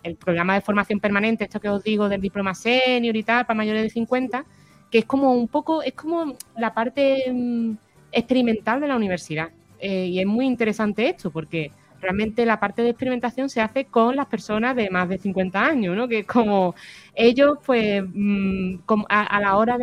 el 0.04 0.16
programa 0.18 0.54
de 0.54 0.62
formación 0.62 1.00
permanente, 1.00 1.46
esto 1.46 1.60
que 1.60 1.70
os 1.70 1.84
digo 1.84 2.10
del 2.10 2.22
diploma 2.22 2.54
senior 2.54 3.16
y 3.16 3.24
tal, 3.24 3.46
para 3.46 3.58
mayores 3.58 3.84
de 3.84 3.90
50, 3.90 4.46
que 4.92 5.00
es 5.00 5.06
como 5.06 5.34
un 5.34 5.48
poco, 5.48 5.82
es 5.82 5.94
como 5.94 6.36
la 6.58 6.74
parte 6.74 7.24
mm, 7.32 7.72
experimental 8.12 8.80
de 8.82 8.88
la 8.88 8.96
universidad. 8.96 9.50
Eh, 9.80 10.08
y 10.08 10.20
es 10.20 10.26
muy 10.28 10.46
interesante 10.46 11.08
esto, 11.10 11.32
porque 11.32 11.72
realmente 12.02 12.46
la 12.46 12.60
parte 12.60 12.82
de 12.82 12.90
experimentación 12.90 13.50
se 13.50 13.62
hace 13.62 13.86
con 13.86 14.16
las 14.16 14.28
personas 14.28 14.76
de 14.76 14.90
más 14.90 15.10
de 15.10 15.18
50 15.18 15.66
años, 15.66 15.96
¿no? 15.96 16.08
Que 16.08 16.26
como 16.26 16.76
ellos, 17.16 17.58
pues, 17.66 18.04
mm, 18.14 18.78
como 18.86 19.06
a, 19.10 19.24
a 19.24 19.40
la 19.42 19.58
hora 19.58 19.78
mm, 19.78 19.82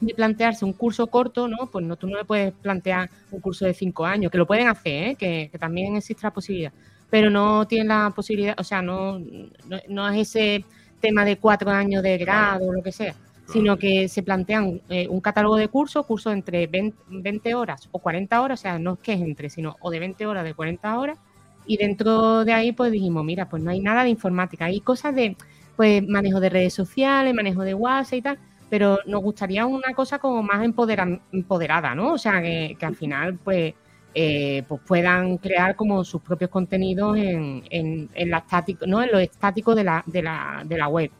de 0.00 0.14
plantearse 0.14 0.64
un 0.64 0.72
curso 0.72 1.06
corto, 1.06 1.48
¿no? 1.48 1.66
Pues 1.70 1.84
no, 1.84 1.96
tú 1.96 2.06
no 2.06 2.16
le 2.16 2.24
puedes 2.24 2.52
plantear 2.52 3.10
un 3.30 3.40
curso 3.40 3.66
de 3.66 3.74
cinco 3.74 4.06
años, 4.06 4.30
que 4.30 4.38
lo 4.38 4.46
pueden 4.46 4.68
hacer, 4.68 5.10
¿eh? 5.10 5.16
que, 5.16 5.48
que 5.52 5.58
también 5.58 5.96
existe 5.96 6.26
la 6.26 6.32
posibilidad, 6.32 6.72
pero 7.10 7.30
no 7.30 7.66
tienen 7.66 7.88
la 7.88 8.12
posibilidad, 8.14 8.54
o 8.58 8.64
sea, 8.64 8.82
no, 8.82 9.18
no, 9.18 9.78
no 9.88 10.08
es 10.08 10.28
ese 10.28 10.64
tema 11.00 11.24
de 11.24 11.36
cuatro 11.36 11.70
años 11.70 12.02
de 12.02 12.18
grado 12.18 12.66
o 12.68 12.72
lo 12.72 12.82
que 12.82 12.92
sea, 12.92 13.14
sino 13.52 13.76
que 13.78 14.08
se 14.08 14.22
plantean 14.22 14.80
eh, 14.88 15.08
un 15.08 15.20
catálogo 15.20 15.56
de 15.56 15.68
cursos, 15.68 16.06
cursos 16.06 16.32
entre 16.32 16.66
20, 16.66 16.96
20 17.08 17.54
horas 17.54 17.88
o 17.92 17.98
40 17.98 18.40
horas, 18.42 18.60
o 18.60 18.62
sea, 18.62 18.78
no 18.78 18.94
es 18.94 18.98
que 19.00 19.12
es 19.14 19.20
entre, 19.20 19.50
sino 19.50 19.76
o 19.80 19.90
de 19.90 19.98
20 19.98 20.26
horas, 20.26 20.44
de 20.44 20.54
40 20.54 20.98
horas, 20.98 21.18
y 21.66 21.76
dentro 21.76 22.44
de 22.44 22.52
ahí 22.52 22.72
pues 22.72 22.92
dijimos, 22.92 23.24
mira, 23.24 23.48
pues 23.48 23.62
no 23.62 23.70
hay 23.70 23.80
nada 23.80 24.02
de 24.04 24.10
informática, 24.10 24.64
hay 24.66 24.80
cosas 24.80 25.14
de 25.14 25.36
pues 25.76 26.06
manejo 26.06 26.40
de 26.40 26.50
redes 26.50 26.74
sociales, 26.74 27.34
manejo 27.34 27.62
de 27.62 27.74
WhatsApp 27.74 28.18
y 28.18 28.22
tal, 28.22 28.38
pero 28.68 28.98
nos 29.06 29.22
gustaría 29.22 29.66
una 29.66 29.94
cosa 29.94 30.18
como 30.18 30.42
más 30.42 30.62
empodera- 30.64 31.20
empoderada, 31.32 31.94
¿no? 31.94 32.12
O 32.14 32.18
sea, 32.18 32.40
que, 32.42 32.76
que 32.78 32.86
al 32.86 32.96
final 32.96 33.38
pues, 33.38 33.74
eh, 34.14 34.62
pues 34.68 34.80
puedan 34.86 35.38
crear 35.38 35.76
como 35.76 36.04
sus 36.04 36.20
propios 36.22 36.50
contenidos 36.50 37.16
en, 37.16 37.62
en, 37.70 38.10
en 38.14 38.30
la 38.30 38.38
estático, 38.38 38.86
¿no? 38.86 39.02
en 39.02 39.10
lo 39.12 39.18
estático 39.18 39.74
de 39.74 39.84
la, 39.84 40.02
de 40.06 40.22
la, 40.22 40.62
de 40.66 40.76
la 40.78 40.88
web. 40.88 41.10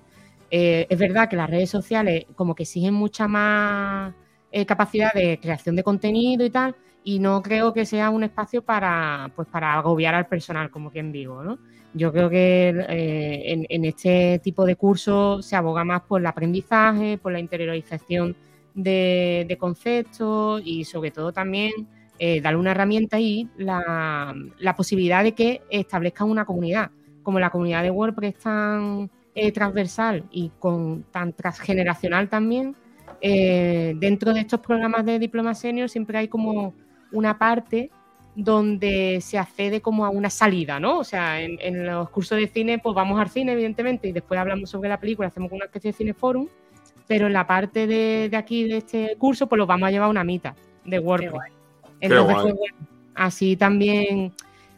Eh, 0.51 0.87
es 0.89 0.99
verdad 0.99 1.29
que 1.29 1.37
las 1.37 1.49
redes 1.49 1.71
sociales 1.71 2.27
como 2.35 2.55
que 2.55 2.65
exigen 2.65 2.93
mucha 2.93 3.29
más 3.29 4.13
eh, 4.51 4.67
capacidad 4.67 5.13
de 5.13 5.39
creación 5.41 5.77
de 5.77 5.85
contenido 5.85 6.45
y 6.45 6.51
tal, 6.51 6.75
y 7.05 7.21
no 7.21 7.41
creo 7.41 7.73
que 7.73 7.87
sea 7.87 8.11
un 8.11 8.25
espacio 8.25 8.63
para, 8.63 9.31
pues, 9.37 9.47
para 9.49 9.75
agobiar 9.75 10.15
al 10.15 10.27
personal, 10.27 10.71
como 10.71 10.91
quien 10.91 11.13
digo, 11.13 11.43
¿no? 11.45 11.59
Yo 11.95 12.13
creo 12.13 12.29
que 12.31 12.69
eh, 12.89 13.67
en, 13.69 13.85
este 13.85 14.41
tipo 14.43 14.65
de 14.65 14.77
cursos 14.77 15.45
se 15.45 15.57
aboga 15.57 15.85
más 15.85 16.03
por 16.03 16.21
el 16.21 16.27
aprendizaje, 16.27 17.19
por 17.19 17.33
la 17.33 17.41
interiorización 17.41 18.37
de, 18.75 19.57
conceptos 19.59 20.63
y 20.65 20.85
sobre 20.85 21.11
todo 21.11 21.33
también 21.33 21.73
darle 22.43 22.59
una 22.59 22.73
herramienta 22.73 23.19
y 23.19 23.49
la, 23.57 24.35
la 24.59 24.77
posibilidad 24.77 25.25
de 25.25 25.33
que 25.33 25.63
establezcan 25.71 26.31
una 26.31 26.45
comunidad. 26.45 26.91
Como 27.25 27.41
la 27.41 27.51
comunidad 27.51 27.83
de 27.83 27.91
WordPress 27.91 28.39
tan 28.39 29.11
eh, 29.35 29.53
transversal 29.53 30.25
y 30.31 30.51
con 30.59 31.05
tan 31.11 31.33
transgeneracional 31.33 32.29
también, 32.29 32.75
eh, 33.21 33.95
dentro 33.97 34.33
de 34.33 34.41
estos 34.41 34.61
programas 34.61 35.05
de 35.05 35.19
diploma 35.19 35.55
senior 35.55 35.89
siempre 35.89 36.19
hay 36.19 36.29
como 36.29 36.75
una 37.13 37.39
parte 37.39 37.91
donde 38.35 39.19
se 39.21 39.39
accede 39.39 39.81
como 39.81 40.05
a 40.05 40.11
una 40.11 40.31
salida, 40.31 40.81
¿no? 40.81 40.99
O 40.99 41.05
sea, 41.05 41.43
en, 41.43 41.59
en 41.61 41.85
los 41.85 42.09
cursos 42.11 42.39
de 42.39 42.47
cine, 42.47 42.79
pues 42.79 42.95
vamos 42.95 43.21
al 43.21 43.29
cine, 43.29 43.53
evidentemente, 43.53 44.09
y 44.09 44.13
después 44.13 44.39
hablamos 44.39 44.71
sobre 44.71 44.89
la 44.89 45.01
película, 45.01 45.29
hacemos 45.29 45.51
una 45.53 45.65
especie 45.67 45.91
de 45.91 45.97
cineforum, 45.99 46.47
pero 47.07 47.27
en 47.27 47.33
la 47.33 47.47
parte 47.47 47.87
de, 47.87 48.29
de 48.31 48.37
aquí, 48.37 48.65
de 48.65 48.79
este 48.79 49.17
curso, 49.19 49.49
pues 49.49 49.59
lo 49.59 49.67
vamos 49.67 49.89
a 49.89 49.91
llevar 49.91 50.07
a 50.07 50.11
una 50.11 50.25
mitad 50.25 50.55
de 50.85 50.99
WordPress. 50.99 51.33
guay. 51.33 51.53
Entonces, 52.01 52.25
guay. 52.25 52.43
pues, 52.43 52.55
bueno, 52.57 52.77
así 53.17 53.57
también, 53.57 54.33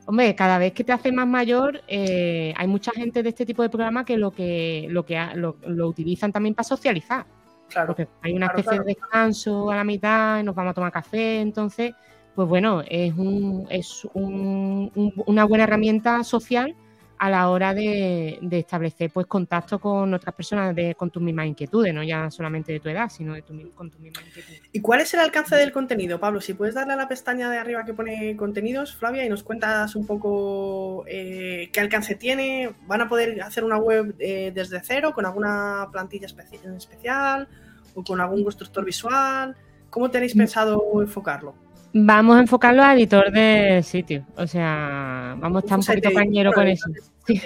hombre, 0.06 0.34
cada 0.34 0.58
vez 0.58 0.72
que 0.72 0.84
te 0.84 0.92
haces 0.92 1.12
más 1.12 1.26
mayor, 1.26 1.80
eh, 1.88 2.52
hay 2.56 2.66
mucha 2.66 2.90
gente 2.92 3.22
de 3.22 3.28
este 3.28 3.46
tipo 3.46 3.62
de 3.62 3.68
programas 3.70 4.04
que 4.04 4.16
lo 4.16 4.30
que 4.32 4.86
lo 4.90 5.04
que 5.04 5.16
ha- 5.16 5.34
lo, 5.34 5.56
lo 5.66 5.88
utilizan 5.88 6.32
también 6.32 6.54
para 6.54 6.64
socializar. 6.64 7.24
Claro. 7.68 7.88
Porque 7.88 8.08
hay 8.22 8.32
una 8.34 8.46
Claro, 8.48 8.58
especie 8.60 8.78
claro. 8.78 8.84
de 8.84 8.94
descanso 8.94 9.70
a 9.70 9.76
la 9.76 9.84
mitad 9.84 10.40
y 10.40 10.42
nos 10.42 10.54
vamos 10.54 10.72
a 10.72 10.74
tomar 10.74 10.92
café, 10.92 11.40
entonces, 11.40 11.94
pues 12.34 12.46
bueno, 12.48 12.82
es, 12.86 13.14
un, 13.16 13.66
es 13.70 14.06
un- 14.14 14.90
un- 14.94 15.12
una 15.26 15.44
buena 15.44 15.64
herramienta 15.64 16.22
social 16.24 16.74
a 17.22 17.30
la 17.30 17.48
hora 17.50 17.72
de, 17.72 18.36
de 18.42 18.58
establecer 18.58 19.08
pues 19.12 19.28
contacto 19.28 19.78
con 19.78 20.12
otras 20.12 20.34
personas 20.34 20.74
de, 20.74 20.96
con 20.96 21.08
tus 21.08 21.22
mismas 21.22 21.46
inquietudes, 21.46 21.94
no 21.94 22.02
ya 22.02 22.28
solamente 22.32 22.72
de 22.72 22.80
tu 22.80 22.88
edad, 22.88 23.08
sino 23.10 23.34
de 23.34 23.42
tu, 23.42 23.70
con 23.76 23.92
tus 23.92 24.00
mismas 24.00 24.26
inquietudes. 24.26 24.62
¿Y 24.72 24.80
cuál 24.80 25.02
es 25.02 25.14
el 25.14 25.20
alcance 25.20 25.54
del 25.54 25.70
contenido, 25.70 26.18
Pablo? 26.18 26.40
Si 26.40 26.52
puedes 26.54 26.74
darle 26.74 26.94
a 26.94 26.96
la 26.96 27.06
pestaña 27.06 27.48
de 27.48 27.58
arriba 27.58 27.84
que 27.84 27.94
pone 27.94 28.36
contenidos, 28.36 28.96
Flavia, 28.96 29.24
y 29.24 29.28
nos 29.28 29.44
cuentas 29.44 29.94
un 29.94 30.04
poco 30.04 31.04
eh, 31.06 31.70
qué 31.72 31.78
alcance 31.78 32.16
tiene. 32.16 32.74
¿Van 32.88 33.02
a 33.02 33.08
poder 33.08 33.40
hacer 33.40 33.62
una 33.62 33.78
web 33.78 34.16
eh, 34.18 34.50
desde 34.52 34.80
cero 34.82 35.12
con 35.14 35.24
alguna 35.24 35.86
plantilla 35.92 36.26
especi- 36.26 36.76
especial 36.76 37.46
o 37.94 38.02
con 38.02 38.20
algún 38.20 38.42
constructor 38.42 38.84
visual? 38.84 39.54
¿Cómo 39.90 40.10
tenéis 40.10 40.34
pensado 40.34 41.00
enfocarlo? 41.00 41.54
Vamos 41.94 42.36
a 42.36 42.40
enfocarlo 42.40 42.82
a 42.82 42.94
editor 42.94 43.30
de 43.30 43.82
sitio. 43.82 44.24
O 44.36 44.46
sea, 44.46 45.36
vamos 45.38 45.62
a 45.62 45.66
estar 45.66 45.78
un 45.78 45.84
poquito 45.84 46.10
cañero 46.14 46.52
con 46.52 46.66
eso. 46.66 46.90
Sí. 47.26 47.40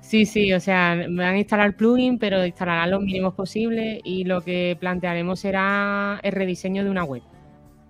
Sí, 0.00 0.26
sí, 0.26 0.52
o 0.52 0.60
sea, 0.60 0.94
van 1.08 1.20
a 1.20 1.38
instalar 1.38 1.74
plugin, 1.74 2.18
pero 2.18 2.44
instalarán 2.44 2.90
los 2.90 3.00
mínimos 3.00 3.32
posibles 3.32 3.98
y 4.04 4.24
lo 4.24 4.42
que 4.42 4.76
plantearemos 4.78 5.40
será 5.40 6.20
el 6.22 6.32
rediseño 6.32 6.84
de 6.84 6.90
una 6.90 7.04
web. 7.04 7.22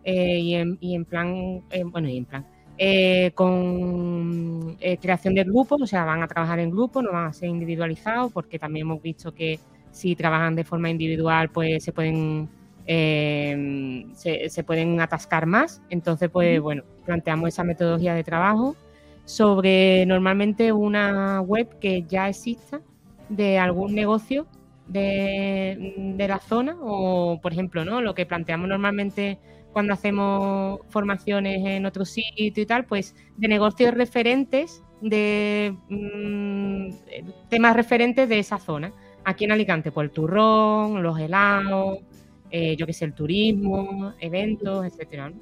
Eh, 0.05 0.39
y, 0.39 0.55
en, 0.55 0.79
y 0.81 0.95
en 0.95 1.05
plan, 1.05 1.63
eh, 1.71 1.83
bueno, 1.85 2.09
y 2.09 2.19
en 2.19 2.25
plan, 2.25 2.47
eh, 2.79 3.33
con 3.35 4.77
eh, 4.81 4.99
creación 4.99 5.35
de 5.35 5.43
grupos, 5.45 5.83
o 5.83 5.87
sea, 5.87 6.05
van 6.05 6.23
a 6.23 6.29
trabajar 6.29 6.61
en 6.61 6.71
grupos, 6.71 7.03
no 7.03 7.11
van 7.13 7.27
a 7.27 7.33
ser 7.33 7.49
individualizados, 7.49 8.33
porque 8.33 8.59
también 8.59 8.87
hemos 8.87 9.03
visto 9.03 9.35
que 9.35 9.59
si 9.91 10.15
trabajan 10.15 10.55
de 10.55 10.65
forma 10.65 10.91
individual, 10.91 11.49
pues 11.51 11.83
se 11.83 11.93
pueden 11.93 12.49
eh, 12.87 14.07
se, 14.15 14.49
se 14.49 14.65
pueden 14.65 15.01
atascar 15.01 15.47
más. 15.47 15.83
Entonces, 15.91 16.31
pues 16.31 16.61
bueno, 16.61 16.83
planteamos 17.05 17.49
esa 17.49 17.65
metodología 17.65 18.15
de 18.15 18.25
trabajo 18.25 18.77
sobre 19.25 20.05
normalmente 20.07 20.73
una 20.73 21.41
web 21.41 21.79
que 21.79 22.03
ya 22.03 22.29
exista 22.29 22.81
de 23.29 23.59
algún 23.59 23.95
negocio 23.95 24.47
de, 24.89 25.95
de 26.17 26.29
la 26.29 26.39
zona 26.39 26.77
o, 26.81 27.41
por 27.41 27.53
ejemplo, 27.53 27.85
¿no? 27.85 28.01
lo 28.03 28.15
que 28.15 28.27
planteamos 28.27 28.69
normalmente 28.69 29.39
cuando 29.73 29.95
hacemos 29.95 30.81
formaciones 30.91 31.65
en 31.65 31.87
otro 31.87 32.05
sitio 32.05 32.63
y 32.63 32.67
tal, 32.67 32.85
pues 32.85 33.15
de 33.37 33.49
negocios 33.49 33.95
referentes, 33.95 34.83
de 35.01 35.75
mm, 35.89 37.49
temas 37.49 37.75
referentes 37.75 38.29
de 38.29 38.39
esa 38.39 38.59
zona. 38.59 38.93
Aquí 39.25 39.45
en 39.45 39.53
Alicante, 39.53 39.91
pues 39.91 40.07
el 40.07 40.11
turrón, 40.11 41.03
los 41.03 41.19
helados, 41.19 42.01
eh, 42.53 42.77
yo 42.77 42.87
qué 42.87 42.93
sé, 42.93 43.07
el 43.07 43.15
turismo, 43.15 44.13
eventos, 44.21 44.87
etcétera. 44.87 45.31
¿no? 45.31 45.37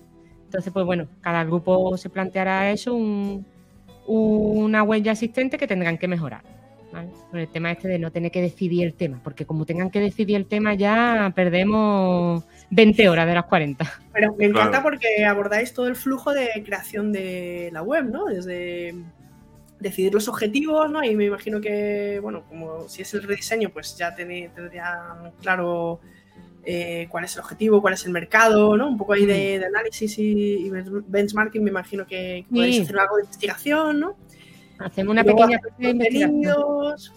Entonces, 0.44 0.72
pues 0.72 0.86
bueno, 0.86 1.08
cada 1.20 1.44
grupo 1.44 1.96
se 1.96 2.08
planteará 2.08 2.70
eso, 2.70 2.94
un, 2.94 3.44
una 4.06 4.82
web 4.82 5.02
ya 5.02 5.12
existente 5.12 5.58
que 5.58 5.66
tendrán 5.66 5.98
que 5.98 6.08
mejorar. 6.08 6.42
¿vale? 6.92 7.08
Con 7.30 7.38
el 7.38 7.48
tema 7.48 7.70
este 7.70 7.88
de 7.88 7.98
no 7.98 8.10
tener 8.10 8.30
que 8.30 8.40
decidir 8.42 8.84
el 8.84 8.94
tema, 8.94 9.20
porque 9.22 9.44
como 9.44 9.64
tengan 9.66 9.90
que 9.90 10.00
decidir 10.00 10.36
el 10.36 10.46
tema 10.46 10.74
ya 10.74 11.32
perdemos 11.36 12.44
20 12.70 13.08
horas 13.08 13.26
de 13.26 13.34
las 13.34 13.44
40. 13.44 13.84
Pero 14.12 14.34
me 14.36 14.46
encanta 14.46 14.70
Claro. 14.70 14.82
porque 14.84 15.24
abordáis 15.24 15.72
todo 15.72 15.86
el 15.86 15.96
flujo 15.96 16.32
de 16.32 16.48
creación 16.64 17.12
de 17.12 17.70
la 17.72 17.82
web, 17.82 18.04
¿no? 18.04 18.26
Desde 18.26 18.94
decidir 19.78 20.12
los 20.12 20.28
objetivos, 20.28 20.90
¿no? 20.90 21.02
Y 21.04 21.14
me 21.16 21.24
imagino 21.26 21.60
que, 21.60 22.18
bueno, 22.20 22.42
como 22.48 22.88
si 22.88 23.02
es 23.02 23.14
el 23.14 23.22
rediseño, 23.22 23.70
pues 23.70 23.96
ya 23.96 24.14
tenéis 24.14 24.52
tendrían 24.54 25.32
claro 25.40 26.00
eh, 26.64 27.06
cuál 27.10 27.24
es 27.24 27.34
el 27.34 27.40
objetivo, 27.40 27.80
cuál 27.80 27.94
es 27.94 28.04
el 28.04 28.12
mercado, 28.12 28.76
¿no? 28.76 28.88
Un 28.88 28.98
poco 28.98 29.12
ahí 29.14 29.26
de, 29.26 29.58
de 29.58 29.66
análisis 29.66 30.18
y, 30.18 30.66
y 30.66 30.70
benchmarking, 30.70 31.62
me 31.64 31.70
imagino 31.70 32.06
que, 32.06 32.44
que 32.48 32.54
podéis 32.54 32.76
Sí. 32.76 32.82
hacer 32.82 32.98
algo 32.98 33.16
de 33.16 33.22
investigación, 33.22 34.00
¿no? 34.00 34.16
Hacemos 34.78 35.12
una 35.12 35.24
pequeña 35.24 35.58
de 35.78 35.88
contenidos, 35.88 37.12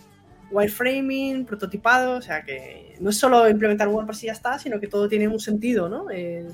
wireframing, 0.51 1.45
prototipado, 1.45 2.17
o 2.17 2.21
sea 2.21 2.43
que 2.43 2.95
no 3.00 3.09
es 3.09 3.17
solo 3.17 3.50
implementar 3.50 3.88
WordPress 3.88 4.23
y 4.23 4.27
ya 4.27 4.33
está, 4.33 4.59
sino 4.59 4.79
que 4.79 4.88
todo 4.88 5.07
tiene 5.07 5.27
un 5.27 5.39
sentido, 5.39 5.89
¿no? 5.89 6.09
Eh, 6.12 6.45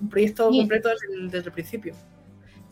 un 0.00 0.08
proyecto 0.08 0.50
Sí. 0.50 0.58
completo 0.58 0.88
desde 1.30 1.46
el 1.48 1.52
principio. 1.52 1.94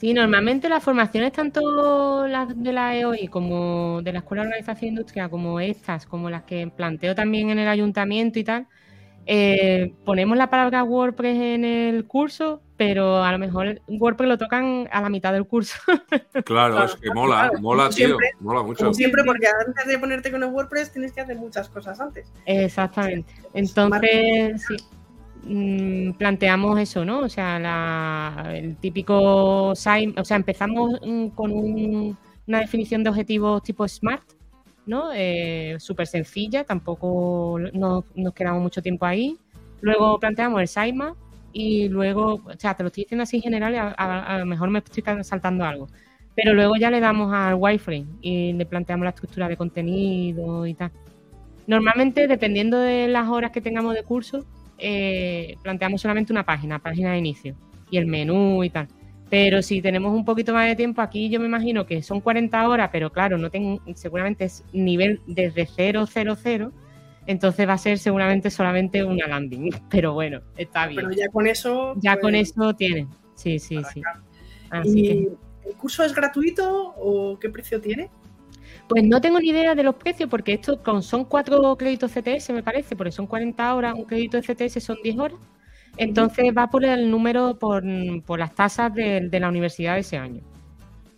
Sí, 0.01 0.13
normalmente 0.13 0.69
las 0.69 0.83
formaciones, 0.83 1.33
tanto 1.33 2.27
las 2.27 2.61
de 2.61 2.73
la 2.73 2.97
EOI 2.97 3.29
como 3.29 4.03
de 4.03 4.13
la 4.13 4.19
Escuela 4.19 4.43
de 4.43 4.49
Organización 4.49 4.89
Industrial, 4.91 5.31
como 5.31 5.61
estas, 5.61 6.05
como 6.07 6.29
las 6.29 6.43
que 6.43 6.71
planteo 6.75 7.15
también 7.15 7.51
en 7.51 7.59
el 7.61 7.69
ayuntamiento 7.69 8.39
y 8.39 8.45
tal, 8.45 8.67
eh, 9.27 9.93
ponemos 10.05 10.37
la 10.37 10.51
palabra 10.51 10.85
WordPress 10.85 11.37
en 11.41 11.65
el 11.65 12.05
curso, 12.07 12.61
pero 12.77 13.23
a 13.23 13.31
lo 13.33 13.39
mejor 13.39 13.81
WordPress 13.89 14.29
lo 14.29 14.39
tocan 14.39 14.89
a 14.93 15.01
la 15.01 15.09
mitad 15.09 15.33
del 15.33 15.47
curso. 15.47 15.77
Claro, 15.87 16.45
Claro, 16.75 16.85
es 16.85 16.97
que 16.97 17.11
mola, 17.15 17.49
claro. 17.49 17.61
mola, 17.61 17.89
tío. 17.89 18.07
siempre. 18.09 18.31
Mola 18.41 18.63
mucho. 18.63 18.85
Como 18.85 18.95
siempre, 18.95 19.23
porque 19.25 19.47
antes 19.67 19.87
de 19.87 19.99
ponerte 19.99 20.31
con 20.31 20.43
el 20.43 20.51
WordPress 20.51 20.93
tienes 20.93 21.13
que 21.13 21.21
hacer 21.21 21.37
muchas 21.37 21.69
cosas 21.69 22.01
antes. 22.01 22.33
Exactamente. 22.47 23.33
Entonces, 23.55 24.65
sí, 24.67 24.77
mm, 25.45 26.13
planteamos 26.15 26.79
eso, 26.81 27.05
¿no? 27.05 27.21
O 27.21 27.29
sea, 27.29 27.59
la- 27.59 28.53
el 28.55 28.77
típico 28.77 29.75
SIME, 29.75 30.15
o 30.19 30.25
sea, 30.25 30.37
empezamos 30.37 31.01
mm, 31.05 31.29
con 31.29 31.51
un- 31.53 32.17
una 32.47 32.61
definición 32.61 33.03
de 33.03 33.11
objetivos 33.11 33.63
tipo 33.63 33.87
SMART, 33.89 34.23
¿no? 34.87 35.11
Eh, 35.15 35.77
Súper 35.79 36.07
sencilla, 36.07 36.65
tampoco 36.65 37.59
no- 37.73 38.05
nos 38.15 38.35
quedamos 38.35 38.63
mucho 38.63 38.83
tiempo 38.83 39.07
ahí. 39.07 39.39
Luego 39.81 40.19
planteamos 40.19 40.61
el 40.61 40.69
sitemap 40.69 41.17
y 41.53 41.89
luego, 41.89 42.35
o 42.45 42.53
sea, 42.59 42.75
te 42.75 42.83
lo 42.83 42.89
estoy 42.89 43.05
diciendo 43.05 43.23
así 43.23 43.37
en 43.37 43.43
general 43.43 43.75
a- 43.77 44.35
a 44.35 44.39
lo 44.39 44.47
mejor 44.47 44.71
me 44.71 44.79
estoy 44.81 45.03
saltando 45.23 45.65
algo. 45.65 45.89
Pero 46.35 46.53
luego 46.53 46.75
ya 46.77 46.91
le 46.91 46.99
damos 47.01 47.33
al 47.33 47.55
wireframe 47.55 48.07
y 48.21 48.53
le 48.55 48.67
planteamos 48.67 49.05
la 49.05 49.11
estructura 49.11 49.49
de 49.49 49.57
contenido 49.57 50.67
y 50.67 50.75
tal. 50.75 50.91
Normalmente, 51.67 52.27
dependiendo 52.27 52.79
de 52.79 53.09
las 53.09 53.29
horas 53.29 53.51
que 53.53 53.61
tengamos 53.61 53.95
de 53.95 54.03
curso, 54.03 54.45
eh, 54.79 55.57
planteamos 55.63 56.01
solamente 56.01 56.33
una 56.33 56.45
página, 56.45 56.79
página 56.81 57.13
de 57.13 57.19
inicio 57.19 57.55
y 57.91 57.97
el 57.99 58.07
menú 58.07 58.65
y 58.65 58.71
tal. 58.71 58.89
Pero 59.35 59.63
si 59.63 59.83
tenemos 59.83 60.15
un 60.15 60.25
poquito 60.25 60.55
más 60.55 60.69
de 60.69 60.77
tiempo, 60.77 61.03
aquí 61.03 61.29
yo 61.29 61.41
me 61.41 61.47
imagino 61.47 61.85
que 61.87 62.05
son 62.05 62.21
40 62.21 62.69
horas, 62.69 62.91
pero 62.93 63.11
claro, 63.11 63.37
no 63.37 63.51
tengo, 63.51 63.83
seguramente 63.97 64.45
es 64.45 64.63
nivel 64.73 65.21
desde 65.27 65.67
000, 65.67 66.73
entonces 67.27 67.69
va 67.69 67.73
a 67.73 67.79
ser 67.79 67.99
seguramente 67.99 68.49
solamente 68.49 69.03
una 69.03 69.27
landing. 69.27 69.73
Pero 69.91 70.13
bueno, 70.13 70.41
está 70.57 70.87
bien. 70.87 71.03
Pero 71.03 71.17
ya 71.17 71.29
con 71.31 71.49
eso. 71.49 71.95
ya 71.97 72.21
con 72.21 72.31
pues, 72.31 72.53
eso 72.53 72.75
tiene. 72.75 73.09
Sí, 73.35 73.59
sí, 73.59 73.81
sí. 73.93 74.03
Así 74.71 75.01
¿Y 75.01 75.03
que. 75.03 75.69
el 75.71 75.77
curso 75.79 76.05
es 76.05 76.15
gratuito 76.15 76.95
o 76.97 77.37
qué 77.41 77.51
precio 77.51 77.81
tiene? 77.81 78.11
Pues 78.89 79.03
no 79.03 79.21
tengo 79.21 79.41
ni 79.41 79.49
idea 79.49 79.75
de 79.75 79.83
los 79.83 79.97
precios, 79.97 80.31
porque 80.31 80.53
esto 80.53 80.81
con, 80.81 81.03
son 81.03 81.25
cuatro 81.25 81.77
créditos 81.77 82.13
CTS, 82.13 82.51
me 82.53 82.63
parece, 82.63 82.95
porque 82.95 83.11
son 83.11 83.27
40 83.27 83.75
horas, 83.75 83.95
un 83.95 84.05
crédito 84.05 84.41
de 84.41 84.45
CTS 84.45 84.81
son 84.81 84.99
10 85.03 85.19
horas. 85.19 85.39
Entonces 85.97 86.53
va 86.57 86.69
por 86.69 86.85
el 86.85 87.11
número, 87.11 87.59
por, 87.59 87.85
las 88.39 88.55
tasas 88.55 88.93
de, 88.95 89.29
de 89.29 89.41
la 89.41 89.49
universidad 89.49 89.99
ese 89.99 90.17
año. 90.19 90.43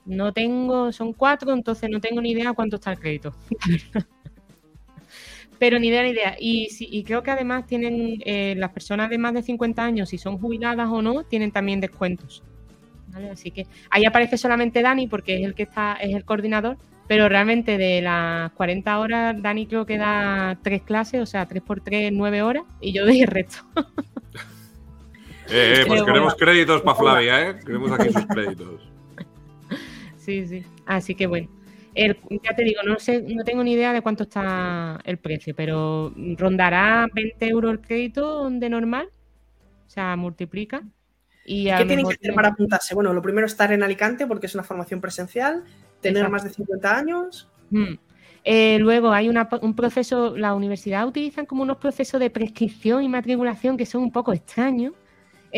No 0.04 0.32
tengo, 0.32 0.92
son 0.92 1.12
cuatro, 1.12 1.52
entonces 1.52 1.90
no 1.90 2.00
tengo 2.00 2.20
ni 2.20 2.30
idea 2.32 2.52
cuánto 2.52 2.76
está 2.76 2.92
el 2.92 2.98
crédito. 3.00 3.34
Pero 5.58 5.78
ni 5.78 5.88
idea, 5.88 6.02
ni 6.02 6.10
idea. 6.10 6.36
Y, 6.38 6.68
si- 6.70 6.88
y 6.90 7.02
creo 7.04 7.22
que 7.22 7.30
además 7.30 7.66
tienen 7.66 8.18
eh, 8.24 8.54
las 8.56 8.70
personas 8.72 9.08
de 9.10 9.18
más 9.18 9.32
de 9.34 9.42
50 9.42 9.84
años, 9.84 10.10
si 10.10 10.18
son 10.18 10.38
jubiladas 10.38 10.88
o 10.90 11.00
no, 11.02 11.24
tienen 11.24 11.50
también 11.50 11.80
descuentos. 11.80 12.42
¿Vale? 13.08 13.30
Así 13.30 13.50
que 13.50 13.66
ahí 13.90 14.04
aparece 14.04 14.36
solamente 14.36 14.82
Dani 14.82 15.06
porque 15.06 15.36
es 15.38 15.44
el 15.46 15.54
que 15.54 15.62
está, 15.64 15.94
es 15.94 16.14
el 16.14 16.24
coordinador, 16.24 16.76
pero 17.08 17.28
realmente 17.28 17.78
de 17.78 18.02
las 18.02 18.52
40 18.52 18.98
horas, 18.98 19.40
Dani 19.40 19.66
creo 19.66 19.86
que 19.86 19.96
da 19.96 20.58
tres 20.62 20.82
clases, 20.82 21.22
o 21.22 21.26
sea, 21.26 21.46
3 21.46 21.62
por 21.62 21.80
3, 21.80 22.12
9 22.12 22.42
horas, 22.42 22.64
y 22.80 22.92
yo 22.92 23.04
doy 23.06 23.22
el 23.22 23.28
resto. 23.28 23.58
Eh, 25.50 25.80
eh, 25.80 25.84
pues 25.86 26.02
queremos 26.02 26.34
bueno. 26.34 26.36
créditos 26.38 26.82
para 26.82 26.96
Flavia, 26.98 27.50
¿eh? 27.50 27.58
Queremos 27.64 27.90
aquí 27.92 28.12
sus 28.12 28.26
créditos. 28.26 28.88
Sí, 30.16 30.44
sí. 30.46 30.64
Así 30.86 31.14
que 31.14 31.26
bueno. 31.28 31.48
El- 31.94 32.18
ya 32.42 32.54
te 32.54 32.64
digo, 32.64 32.80
no 32.84 32.98
sé, 32.98 33.22
no 33.22 33.44
tengo 33.44 33.62
ni 33.62 33.72
idea 33.74 33.92
de 33.92 34.02
cuánto 34.02 34.24
está 34.24 34.98
el 35.04 35.18
precio, 35.18 35.54
pero 35.54 36.12
rondará 36.36 37.06
20 37.14 37.46
euros 37.48 37.70
el 37.72 37.80
crédito 37.80 38.50
de 38.50 38.68
normal. 38.68 39.08
O 39.86 39.88
sea, 39.90 40.16
multiplica. 40.16 40.82
Y 41.44 41.66
¿Qué 41.70 41.84
tienen 41.84 42.06
que 42.06 42.14
hacer 42.14 42.34
para 42.34 42.48
apuntarse? 42.48 42.94
Bueno, 42.96 43.12
lo 43.12 43.22
primero 43.22 43.46
estar 43.46 43.72
en 43.72 43.84
Alicante 43.84 44.26
porque 44.26 44.46
es 44.46 44.54
una 44.54 44.64
formación 44.64 45.00
presencial, 45.00 45.62
tener 46.00 46.16
Exacto. 46.24 46.32
más 46.32 46.42
de 46.44 46.50
50 46.50 46.96
años. 46.98 47.48
Mm. 47.70 47.94
Eh, 48.42 48.78
luego 48.80 49.12
hay 49.12 49.28
una- 49.28 49.48
un 49.62 49.74
proceso, 49.76 50.36
la 50.36 50.54
universidad 50.54 51.06
utilizan 51.06 51.46
como 51.46 51.62
unos 51.62 51.76
procesos 51.78 52.18
de 52.20 52.30
prescripción 52.30 53.04
y 53.04 53.08
matriculación 53.08 53.76
que 53.76 53.86
son 53.86 54.02
un 54.02 54.10
poco 54.12 54.32
extraños. 54.32 54.92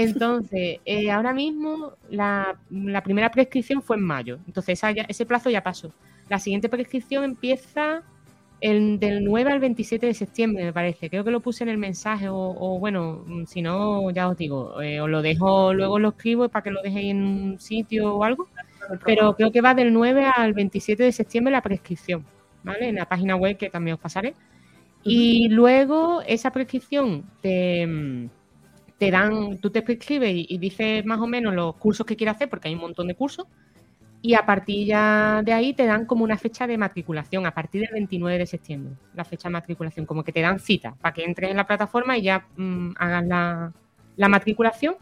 Entonces, 0.05 0.79
eh, 0.85 1.11
ahora 1.11 1.33
mismo 1.33 1.95
la, 2.11 2.57
la 2.71 3.03
primera 3.03 3.31
prescripción 3.31 3.83
fue 3.83 3.97
en 3.97 4.03
mayo, 4.05 4.39
entonces 4.47 4.75
esa 4.79 4.93
ya- 4.93 5.07
ese 5.09 5.27
plazo 5.27 5.51
ya 5.51 5.63
pasó. 5.63 5.93
La 6.29 6.39
siguiente 6.39 6.69
prescripción 6.69 7.25
empieza 7.25 8.03
el, 8.61 8.99
del 9.01 9.25
9 9.25 9.51
al 9.53 9.61
27 9.61 10.07
de 10.07 10.15
septiembre, 10.15 10.65
me 10.65 10.73
parece. 10.73 11.09
Creo 11.11 11.25
que 11.25 11.31
lo 11.33 11.41
puse 11.41 11.65
en 11.65 11.71
el 11.71 11.79
mensaje 11.79 12.29
o, 12.29 12.37
o 12.37 12.79
bueno, 12.79 13.25
mm, 13.27 13.45
si 13.47 13.63
no, 13.63 14.11
ya 14.11 14.29
os 14.29 14.37
digo, 14.37 14.81
eh, 14.83 15.01
os 15.01 15.09
lo 15.11 15.23
dejo, 15.23 15.73
luego 15.75 15.99
lo 15.99 16.11
escribo 16.11 16.49
para 16.49 16.63
que 16.65 16.71
lo 16.71 16.83
dejéis 16.83 17.11
en 17.13 17.23
un 17.25 17.59
sitio 17.61 18.15
o 18.15 18.25
algo. 18.25 18.49
Pero 19.05 19.35
creo 19.35 19.51
que 19.53 19.61
va 19.61 19.75
del 19.75 19.93
9 19.93 20.25
al 20.35 20.53
27 20.55 21.03
de 21.03 21.13
septiembre 21.13 21.53
la 21.53 21.63
prescripción, 21.63 22.25
¿vale? 22.63 22.89
En 22.89 22.95
la 22.97 23.07
página 23.07 23.37
web 23.37 23.57
que 23.57 23.69
también 23.71 23.95
os 23.95 24.01
pasaré. 24.01 24.35
Y 25.03 25.49
luego 25.51 26.23
esa 26.27 26.51
prescripción 26.53 27.25
te, 27.41 27.87
te 28.99 29.11
dan, 29.11 29.59
tú 29.59 29.71
te 29.71 29.83
prescribes 29.83 30.35
y, 30.35 30.47
y 30.49 30.59
dices 30.59 31.05
más 31.05 31.21
o 31.21 31.27
menos 31.27 31.55
los 31.55 31.77
cursos 31.77 32.05
que 32.05 32.17
quieres 32.17 32.37
hacer, 32.37 32.49
porque 32.49 32.69
hay 32.69 32.75
un 32.75 32.81
montón 32.81 33.09
de 33.09 33.15
cursos, 33.15 33.47
y 34.21 34.35
a 34.35 34.45
partir 34.45 34.87
ya 34.87 35.43
de 35.45 35.53
ahí 35.53 35.73
te 35.75 35.87
dan 35.87 36.05
como 36.05 36.25
una 36.25 36.37
fecha 36.37 36.67
de 36.67 36.77
matriculación, 36.77 37.47
a 37.47 37.55
partir 37.55 37.83
del 37.83 37.93
29 37.93 38.39
de 38.39 38.47
septiembre, 38.47 38.95
la 39.15 39.25
fecha 39.25 39.49
de 39.49 39.53
matriculación, 39.53 40.07
como 40.07 40.25
que 40.25 40.33
te 40.33 40.41
dan 40.41 40.59
cita 40.59 40.95
para 41.01 41.15
que 41.15 41.25
entres 41.25 41.51
en 41.51 41.57
la 41.57 41.67
plataforma 41.67 42.19
y 42.19 42.23
ya 42.23 42.47
mm, 42.57 42.93
hagas 42.99 43.27
la, 43.27 43.73
la 44.17 44.29
matriculación 44.29 44.97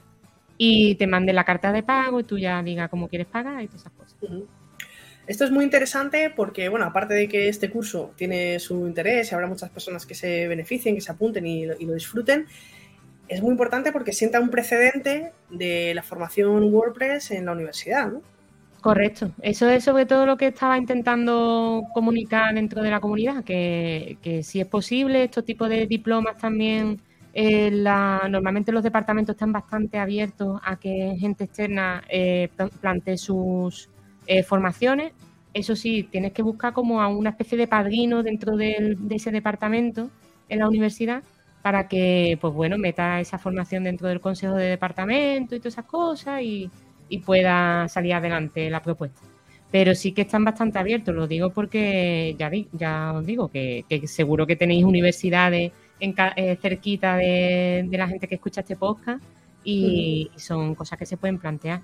y 0.59 0.95
te 0.97 1.07
manden 1.07 1.35
la 1.35 1.45
carta 1.45 1.73
de 1.73 1.83
pago 1.83 2.21
y 2.21 2.25
tú 2.25 2.39
ya 2.39 2.63
digas 2.63 2.91
cómo 2.91 3.09
quieres 3.09 3.27
pagar 3.27 3.63
y 3.63 3.67
todas 3.67 3.83
esas 3.83 3.93
cosas. 3.93 4.17
Esto 5.27 5.45
es 5.45 5.51
muy 5.51 5.65
interesante 5.65 6.31
porque, 6.35 6.69
bueno, 6.69 6.85
aparte 6.85 7.15
de 7.15 7.27
que 7.27 7.49
este 7.49 7.69
curso 7.69 8.13
tiene 8.17 8.61
su 8.61 8.87
interés 8.87 9.33
y 9.33 9.35
habrá 9.35 9.49
muchas 9.49 9.71
personas 9.71 10.07
que 10.07 10.15
se 10.15 10.47
beneficien, 10.47 10.95
que 10.95 11.01
se 11.01 11.11
apunten 11.11 11.47
y 11.47 11.67
lo 11.67 11.95
disfruten, 11.95 12.47
es 13.29 13.43
muy 13.43 13.51
importante 13.53 13.93
porque 13.93 14.13
sienta 14.13 14.41
un 14.41 14.51
precedente 14.51 15.33
de 15.49 15.95
la 15.95 16.03
formación 16.03 16.73
WordPress 16.73 17.31
en 17.33 17.47
la 17.47 17.53
universidad, 17.53 18.09
¿no? 18.13 18.23
Correcto. 18.81 19.35
Eso 19.43 19.69
es 19.69 19.83
sobre 19.85 20.07
todo 20.07 20.27
lo 20.27 20.37
que 20.37 20.47
estaba 20.49 20.79
intentando 20.79 21.89
comunicar 21.93 22.55
dentro 22.55 22.83
de 22.83 22.91
la 22.91 23.01
comunidad, 23.01 23.43
que, 23.43 24.19
que 24.23 24.45
si 24.45 24.61
es 24.61 24.67
posible, 24.69 25.25
estos 25.25 25.45
tipos 25.45 25.69
de 25.69 25.87
diplomas 25.87 26.39
también, 26.39 27.01
eh, 27.33 27.71
la- 27.73 28.29
normalmente 28.31 28.71
los 28.73 28.85
departamentos 28.85 29.35
están 29.35 29.51
bastante 29.53 29.99
abiertos 29.99 30.61
a 30.65 30.77
que 30.79 31.17
gente 31.19 31.45
externa 31.45 32.05
eh, 32.09 32.49
pla- 32.55 32.69
plantee 32.69 33.19
sus 33.19 33.91
eh, 34.27 34.45
formaciones. 34.45 35.13
Eso 35.53 35.75
sí, 35.75 36.05
tienes 36.05 36.33
que 36.33 36.43
buscar 36.43 36.73
como 36.73 37.01
a 37.03 37.09
una 37.09 37.31
especie 37.31 37.59
de 37.59 37.67
padrino 37.67 38.23
dentro 38.23 38.57
de 38.57 38.97
ese 39.11 39.31
departamento 39.33 40.11
en 40.49 40.61
la 40.61 40.69
universidad 40.69 41.25
para 41.67 41.89
que, 41.89 42.39
pues 42.41 42.55
bueno, 42.55 42.79
meta 42.79 43.19
esa 43.19 43.39
formación 43.39 43.83
dentro 43.83 44.07
del 44.07 44.21
consejo 44.21 44.55
de 44.55 44.67
departamento 44.67 45.57
y 45.57 45.59
todas 45.59 45.75
esas 45.75 45.85
cosas 45.87 46.41
y, 46.41 46.71
y 47.09 47.19
pueda 47.19 47.89
salir 47.89 48.15
adelante 48.15 48.71
la 48.71 48.81
propuesta. 48.81 49.21
Pero 49.73 49.93
sí 49.97 50.13
que 50.13 50.23
están 50.23 50.45
bastante 50.45 50.79
abiertos, 50.79 51.13
lo 51.13 51.27
digo 51.27 51.51
porque 51.51 52.37
ya, 52.39 52.49
di- 52.51 52.69
ya 52.71 53.13
os 53.15 53.27
digo 53.27 53.49
que, 53.49 53.85
que 53.89 54.07
seguro 54.07 54.47
que 54.47 54.55
tenéis 54.55 54.85
universidades 54.85 55.73
en 55.99 56.15
eh, 56.37 56.57
cerquita 56.63 57.17
de, 57.17 57.85
de 57.91 57.99
la 57.99 58.07
gente 58.07 58.29
que 58.29 58.37
escucha 58.37 58.61
este 58.61 58.77
podcast 58.77 59.21
y, 59.65 60.31
y 60.37 60.39
son 60.39 60.77
cosas 60.77 60.97
que 61.01 61.07
se 61.07 61.17
pueden 61.17 61.39
plantear. 61.39 61.81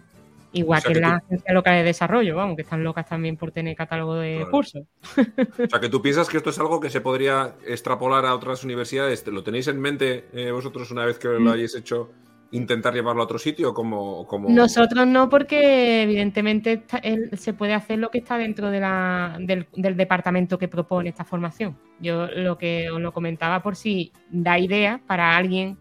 Igual 0.55 0.79
O 0.79 0.81
sea 0.83 0.89
que, 0.89 0.95
que 0.95 1.01
las 1.01 1.21
tú- 1.21 1.27
agencias 1.27 1.55
locales 1.55 1.81
de 1.81 1.85
desarrollo, 1.85 2.37
vamos, 2.37 2.57
que 2.57 2.63
están 2.63 2.85
locas 2.85 3.09
también 3.09 3.37
por 3.37 3.53
tener 3.53 3.75
catálogo 3.75 4.17
de 4.17 4.47
cursos. 4.51 4.83
O 5.17 5.69
sea, 5.69 5.81
que 5.81 5.89
tú 5.89 6.03
piensas 6.03 6.29
que 6.29 6.37
esto 6.37 6.51
es 6.51 6.59
algo 6.59 6.79
que 6.81 6.91
se 6.91 7.01
podría 7.01 7.55
extrapolar 7.67 8.27
a 8.27 8.35
otras 8.35 8.63
universidades. 8.65 9.27
¿Lo 9.27 9.43
tenéis 9.43 9.69
en 9.69 9.81
mente 9.81 10.27
eh, 10.33 10.51
vosotros 10.51 10.91
una 10.91 11.05
vez 11.07 11.19
que 11.19 11.29
Mm. 11.29 11.45
lo 11.45 11.53
hayáis 11.53 11.75
hecho? 11.75 12.11
¿Intentar 12.55 12.93
llevarlo 12.93 13.23
a 13.23 13.25
otro 13.25 13.39
sitio? 13.39 13.71
o 13.71 13.75
como, 13.75 14.27
como... 14.27 14.51
Nosotros 14.51 15.07
no, 15.07 15.31
porque 15.31 16.03
evidentemente 16.03 16.73
está- 16.75 17.01
se 17.39 17.55
puede 17.55 17.73
hacer 17.73 17.99
lo 17.99 18.11
que 18.11 18.19
está 18.19 18.37
dentro 18.37 18.71
de 18.71 18.79
la- 18.81 19.39
del, 19.41 19.67
del 19.75 19.97
departamento 19.97 20.59
que 20.59 20.69
propone 20.69 21.09
esta 21.09 21.25
formación. 21.25 21.79
Yo 21.99 22.27
lo 22.27 22.59
que 22.59 22.91
os 22.91 23.01
lo 23.01 23.13
comentaba 23.15 23.63
por 23.63 23.75
si 23.75 24.13
da 24.31 24.59
idea 24.59 25.01
para 25.07 25.35
alguien 25.35 25.79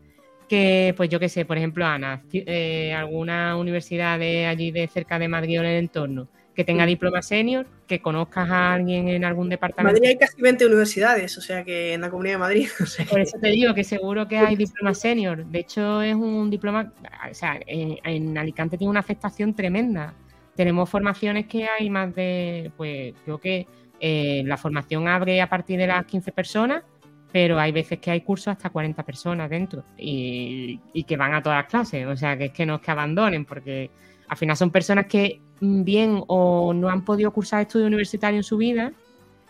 que, 0.51 0.93
pues 0.97 1.09
yo 1.09 1.17
qué 1.17 1.29
sé, 1.29 1.45
por 1.45 1.57
ejemplo, 1.57 1.85
Ana, 1.85 2.21
eh, 2.33 2.93
alguna 2.93 3.55
universidad 3.55 4.19
de 4.19 4.47
allí 4.47 4.69
de 4.71 4.85
cerca 4.89 5.17
de 5.17 5.29
Madrid 5.29 5.59
o 5.61 5.63
en 5.63 5.69
el 5.69 5.77
entorno, 5.77 6.27
que 6.53 6.65
tenga 6.65 6.85
diploma 6.85 7.21
senior, 7.21 7.65
que 7.87 8.01
conozcas 8.01 8.49
a 8.49 8.73
alguien 8.73 9.07
en 9.07 9.23
algún 9.23 9.45
En 9.45 9.51
departamento. 9.51 9.93
Madrid 9.93 10.09
hay 10.09 10.17
casi 10.17 10.41
20 10.41 10.65
universidades, 10.65 11.37
o 11.37 11.41
sea 11.41 11.63
que 11.63 11.93
en 11.93 12.01
la 12.01 12.09
Comunidad 12.09 12.33
de 12.33 12.39
Madrid. 12.39 12.67
o 12.81 12.85
sea 12.85 13.05
que- 13.05 13.11
Por 13.11 13.21
eso 13.21 13.37
te 13.39 13.47
digo 13.47 13.73
que 13.73 13.85
seguro 13.85 14.27
que 14.27 14.37
hay 14.39 14.55
diploma 14.57 14.93
senior. 14.93 15.45
De 15.45 15.59
hecho, 15.59 16.01
es 16.01 16.15
un 16.15 16.49
diploma, 16.49 16.91
o 17.29 17.33
sea, 17.33 17.57
en, 17.65 17.97
en 18.03 18.37
Alicante 18.37 18.77
tiene 18.77 18.91
una 18.91 18.99
afectación 18.99 19.53
tremenda. 19.55 20.13
Tenemos 20.57 20.89
formaciones 20.89 21.47
que 21.47 21.65
hay 21.65 21.89
más 21.89 22.13
de, 22.13 22.71
pues 22.75 23.13
creo 23.23 23.37
que 23.37 23.67
eh, 24.01 24.43
la 24.45 24.57
formación 24.57 25.07
abre 25.07 25.39
a 25.41 25.47
partir 25.47 25.79
de 25.79 25.87
las 25.87 26.05
15 26.05 26.33
personas, 26.33 26.83
pero 27.31 27.59
hay 27.59 27.71
veces 27.71 27.99
que 27.99 28.11
hay 28.11 28.21
cursos 28.21 28.49
hasta 28.49 28.69
40 28.69 29.03
personas 29.03 29.49
dentro 29.49 29.83
y, 29.97 30.79
y 30.93 31.03
que 31.03 31.17
van 31.17 31.33
a 31.33 31.41
todas 31.41 31.59
las 31.63 31.69
clases. 31.69 32.05
O 32.07 32.15
sea, 32.17 32.37
que 32.37 32.45
es 32.45 32.51
que 32.51 32.65
no 32.65 32.75
es 32.75 32.81
que 32.81 32.91
abandonen, 32.91 33.45
porque 33.45 33.89
al 34.27 34.37
final 34.37 34.55
son 34.57 34.71
personas 34.71 35.05
que 35.07 35.41
bien 35.61 36.23
o 36.27 36.73
no 36.73 36.89
han 36.89 37.05
podido 37.05 37.31
cursar 37.31 37.61
estudio 37.61 37.87
universitario 37.87 38.37
en 38.37 38.43
su 38.43 38.57
vida 38.57 38.93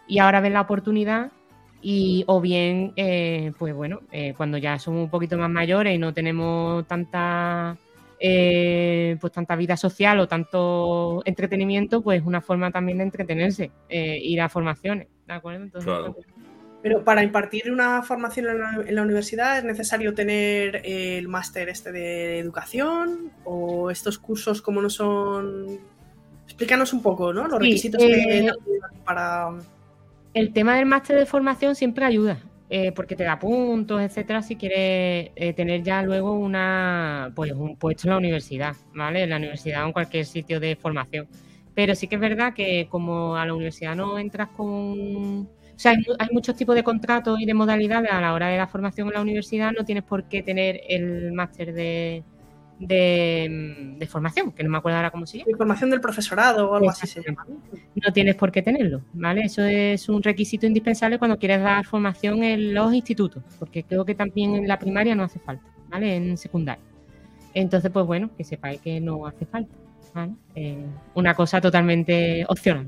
y 0.07 0.19
ahora 0.19 0.41
ven 0.41 0.53
la 0.53 0.61
oportunidad 0.61 1.31
y 1.81 2.23
o 2.27 2.41
bien 2.41 2.93
eh, 2.95 3.53
pues 3.57 3.73
bueno 3.73 4.01
eh, 4.11 4.33
cuando 4.35 4.57
ya 4.57 4.77
somos 4.77 5.03
un 5.03 5.09
poquito 5.09 5.37
más 5.37 5.49
mayores 5.49 5.95
y 5.95 5.97
no 5.97 6.13
tenemos 6.13 6.85
tanta 6.85 7.77
eh, 8.19 9.17
pues 9.21 9.33
tanta 9.33 9.55
vida 9.55 9.77
social 9.77 10.19
o 10.19 10.27
tanto 10.27 11.21
entretenimiento 11.25 12.01
pues 12.01 12.21
una 12.23 12.41
forma 12.41 12.71
también 12.71 12.99
de 12.99 13.05
entretenerse 13.05 13.71
eh, 13.89 14.19
ir 14.21 14.41
a 14.41 14.49
formaciones 14.49 15.07
de 15.25 15.33
acuerdo 15.33 15.63
entonces 15.63 15.91
Claro. 15.91 16.15
Pero 16.81 17.03
para 17.03 17.23
impartir 17.23 17.71
una 17.71 18.01
formación 18.01 18.47
en 18.47 18.59
la, 18.59 18.83
en 18.87 18.95
la 18.95 19.01
universidad 19.03 19.57
es 19.59 19.63
necesario 19.63 20.15
tener 20.15 20.81
el 20.83 21.27
máster 21.27 21.69
este 21.69 21.91
de 21.91 22.39
educación 22.39 23.31
o 23.43 23.91
estos 23.91 24.17
cursos 24.17 24.61
como 24.61 24.81
no 24.81 24.89
son... 24.89 25.79
Explícanos 26.45 26.91
un 26.91 27.01
poco, 27.01 27.31
¿no? 27.33 27.47
Los 27.47 27.59
Sí, 27.59 27.65
requisitos 27.65 28.03
eh, 28.03 28.09
que 28.09 28.51
para... 29.05 29.51
el 30.33 30.51
tema 30.53 30.75
del 30.75 30.85
máster 30.85 31.17
de 31.17 31.25
formación 31.25 31.75
siempre 31.75 32.03
ayuda, 32.03 32.39
eh, 32.69 32.91
porque 32.91 33.15
te 33.15 33.23
da 33.23 33.37
puntos, 33.37 34.01
etcétera, 34.01 34.41
si 34.41 34.55
quieres 34.55 35.31
eh, 35.35 35.53
tener 35.55 35.83
ya 35.83 36.01
luego 36.01 36.33
una, 36.33 37.31
pues, 37.35 37.53
un 37.53 37.77
puesto 37.77 38.07
en 38.07 38.11
la 38.11 38.17
universidad, 38.17 38.75
¿vale? 38.93 39.23
En 39.23 39.29
la 39.29 39.37
universidad 39.37 39.83
o 39.83 39.87
en 39.87 39.93
cualquier 39.93 40.25
sitio 40.25 40.59
de 40.59 40.75
formación. 40.75 41.27
Pero 41.73 41.95
sí 41.95 42.07
que 42.07 42.15
es 42.15 42.21
verdad 42.21 42.53
que 42.53 42.87
como 42.89 43.37
a 43.37 43.45
la 43.45 43.53
universidad 43.53 43.95
no 43.95 44.17
entras 44.17 44.49
con... 44.49 45.47
O 45.81 45.83
sea, 45.83 45.93
hay, 45.93 46.03
hay 46.19 46.27
muchos 46.31 46.55
tipos 46.55 46.75
de 46.75 46.83
contratos 46.83 47.39
y 47.39 47.45
de 47.47 47.55
modalidades 47.55 48.11
a 48.11 48.21
la 48.21 48.35
hora 48.35 48.49
de 48.49 48.57
la 48.57 48.67
formación 48.67 49.07
en 49.07 49.15
la 49.15 49.21
universidad, 49.21 49.71
no 49.75 49.83
tienes 49.83 50.03
por 50.03 50.25
qué 50.25 50.43
tener 50.43 50.79
el 50.87 51.31
máster 51.31 51.73
de, 51.73 52.23
de, 52.77 53.95
de 53.97 54.05
formación, 54.05 54.51
que 54.51 54.63
no 54.63 54.69
me 54.69 54.77
acuerdo 54.77 54.97
ahora 54.97 55.09
cómo 55.09 55.25
se 55.25 55.39
llama. 55.39 55.49
Información 55.49 55.89
del 55.89 55.99
profesorado 55.99 56.69
o 56.69 56.75
algo 56.75 56.91
así 56.91 57.07
se 57.07 57.23
llama. 57.23 57.47
no 57.95 58.13
tienes 58.13 58.35
por 58.35 58.51
qué 58.51 58.61
tenerlo, 58.61 59.01
¿vale? 59.13 59.41
Eso 59.41 59.63
es 59.63 60.07
un 60.07 60.21
requisito 60.21 60.67
indispensable 60.67 61.17
cuando 61.17 61.39
quieres 61.39 61.63
dar 61.63 61.83
formación 61.83 62.43
en 62.43 62.75
los 62.75 62.93
institutos, 62.93 63.41
porque 63.57 63.81
creo 63.81 64.05
que 64.05 64.13
también 64.13 64.53
en 64.53 64.67
la 64.67 64.77
primaria 64.77 65.15
no 65.15 65.23
hace 65.23 65.39
falta, 65.39 65.65
¿vale? 65.89 66.15
En 66.15 66.37
secundaria. 66.37 66.85
Entonces, 67.55 67.89
pues 67.89 68.05
bueno, 68.05 68.29
que 68.37 68.43
sepáis 68.43 68.79
que 68.81 69.01
no 69.01 69.25
hace 69.25 69.47
falta, 69.47 69.73
¿vale? 70.13 70.33
Eh, 70.53 70.85
una 71.15 71.33
cosa 71.33 71.59
totalmente 71.59 72.45
opcional. 72.47 72.87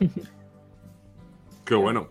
Qué 1.68 1.74
bueno. 1.74 2.08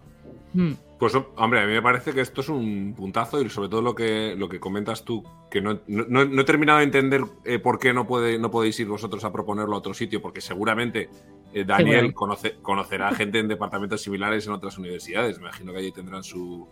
Mm. 0.53 0.71
Pues 0.99 1.13
hombre, 1.35 1.61
a 1.61 1.65
mí 1.67 1.73
me 1.73 1.81
parece 1.81 2.11
que 2.13 2.21
esto 2.21 2.41
es 2.41 2.49
un 2.49 2.93
puntazo 2.97 3.39
y 3.41 3.49
sobre 3.49 3.69
todo 3.69 3.81
lo 3.83 3.93
que, 3.93 4.33
lo 4.35 4.49
que 4.49 4.59
comentas 4.59 5.03
tú, 5.03 5.23
que 5.51 5.61
no, 5.61 5.79
no- 5.87 6.41
he 6.41 6.43
terminado 6.43 6.79
de 6.79 6.85
entender 6.85 7.23
eh, 7.45 7.59
por 7.59 7.77
qué 7.77 7.93
no, 7.93 8.07
puede, 8.07 8.39
no 8.39 8.49
podéis 8.49 8.79
ir 8.79 8.87
vosotros 8.87 9.23
a 9.23 9.31
proponerlo 9.31 9.75
a 9.75 9.79
otro 9.79 9.93
sitio, 9.93 10.21
porque 10.23 10.41
seguramente 10.41 11.09
eh, 11.53 11.63
Daniel 11.65 12.15
conoce- 12.15 12.59
conocerá 12.63 13.11
gente 13.13 13.37
en 13.37 13.47
departamentos 13.47 14.01
similares 14.01 14.47
en 14.47 14.53
otras 14.53 14.77
universidades. 14.79 15.37
Me 15.37 15.43
imagino 15.45 15.71
que 15.71 15.77
allí 15.79 15.91
tendrán 15.91 16.23
su, 16.23 16.67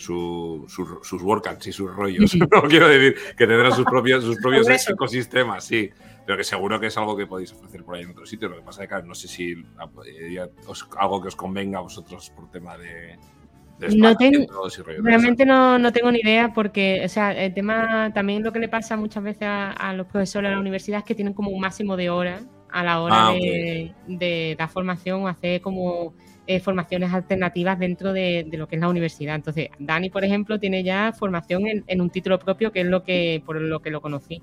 su- 0.00 0.64
su- 0.68 0.98
sus 1.02 1.22
workouts 1.22 1.66
y 1.66 1.72
sus 1.72 1.94
rollos. 1.94 2.34
no 2.52 2.62
quiero 2.62 2.88
decir 2.88 3.14
que 3.36 3.46
tendrán 3.46 3.72
sus 3.72 3.84
propios, 3.84 4.24
sus 4.24 4.36
propios 4.42 4.66
ecosistemas, 4.88 5.64
sí. 5.64 5.90
Pero 6.26 6.36
que 6.38 6.44
seguro 6.44 6.78
que 6.78 6.86
es 6.86 6.96
algo 6.96 7.16
que 7.16 7.26
podéis 7.26 7.52
ofrecer 7.52 7.82
por 7.84 7.96
ahí 7.96 8.02
en 8.02 8.10
otro 8.10 8.24
sitio. 8.26 8.48
Lo 8.48 8.56
que 8.56 8.62
pasa 8.62 8.82
es 8.82 8.88
que 8.88 8.94
claro, 8.94 9.06
no 9.06 9.14
sé 9.14 9.26
si 9.28 9.52
eh, 9.52 10.32
ya 10.32 10.48
os- 10.66 10.88
algo 10.98 11.20
que 11.20 11.28
os 11.28 11.36
convenga 11.36 11.78
a 11.78 11.82
vosotros 11.82 12.30
por 12.30 12.50
tema 12.50 12.76
de, 12.78 13.16
No 13.96 14.14
de 14.14 14.46
Realmente 15.02 15.44
no, 15.46 15.78
no 15.78 15.92
tengo 15.92 16.12
ni 16.12 16.20
idea 16.20 16.52
porque, 16.52 17.02
o 17.04 17.08
sea, 17.08 17.32
el 17.32 17.52
tema 17.54 18.12
también 18.14 18.42
lo 18.42 18.52
que 18.52 18.58
le 18.58 18.68
pasa 18.68 18.96
muchas 18.96 19.22
veces 19.22 19.42
a, 19.42 19.72
a 19.72 19.92
los 19.94 20.06
profesores 20.06 20.50
de 20.50 20.54
la 20.54 20.60
universidad 20.60 20.98
es 20.98 21.04
que 21.04 21.14
tienen 21.14 21.32
como 21.34 21.50
un 21.50 21.60
máximo 21.60 21.96
de 21.96 22.10
horas 22.10 22.42
a 22.70 22.84
la 22.84 23.00
hora 23.00 23.28
Ah, 23.28 23.32
de, 23.32 23.92
de 24.06 24.54
dar 24.58 24.68
formación 24.68 25.26
hacer 25.26 25.60
como 25.60 26.14
eh, 26.50 26.58
formaciones 26.58 27.12
alternativas 27.12 27.78
dentro 27.78 28.12
de, 28.12 28.44
lo 28.50 28.66
que 28.66 28.74
es 28.74 28.80
la 28.80 28.88
universidad. 28.88 29.36
Entonces, 29.36 29.68
Dani, 29.78 30.10
por 30.10 30.24
ejemplo, 30.24 30.58
tiene 30.58 30.82
ya 30.82 31.12
formación 31.16 31.62
en, 31.86 32.00
un 32.00 32.10
título 32.10 32.40
propio 32.40 32.72
que 32.72 32.80
es 32.80 32.86
lo 32.86 33.04
que 33.04 33.40
por 33.46 33.60
lo 33.60 33.80
que 33.80 33.90
lo 33.90 34.00
conocí. 34.00 34.42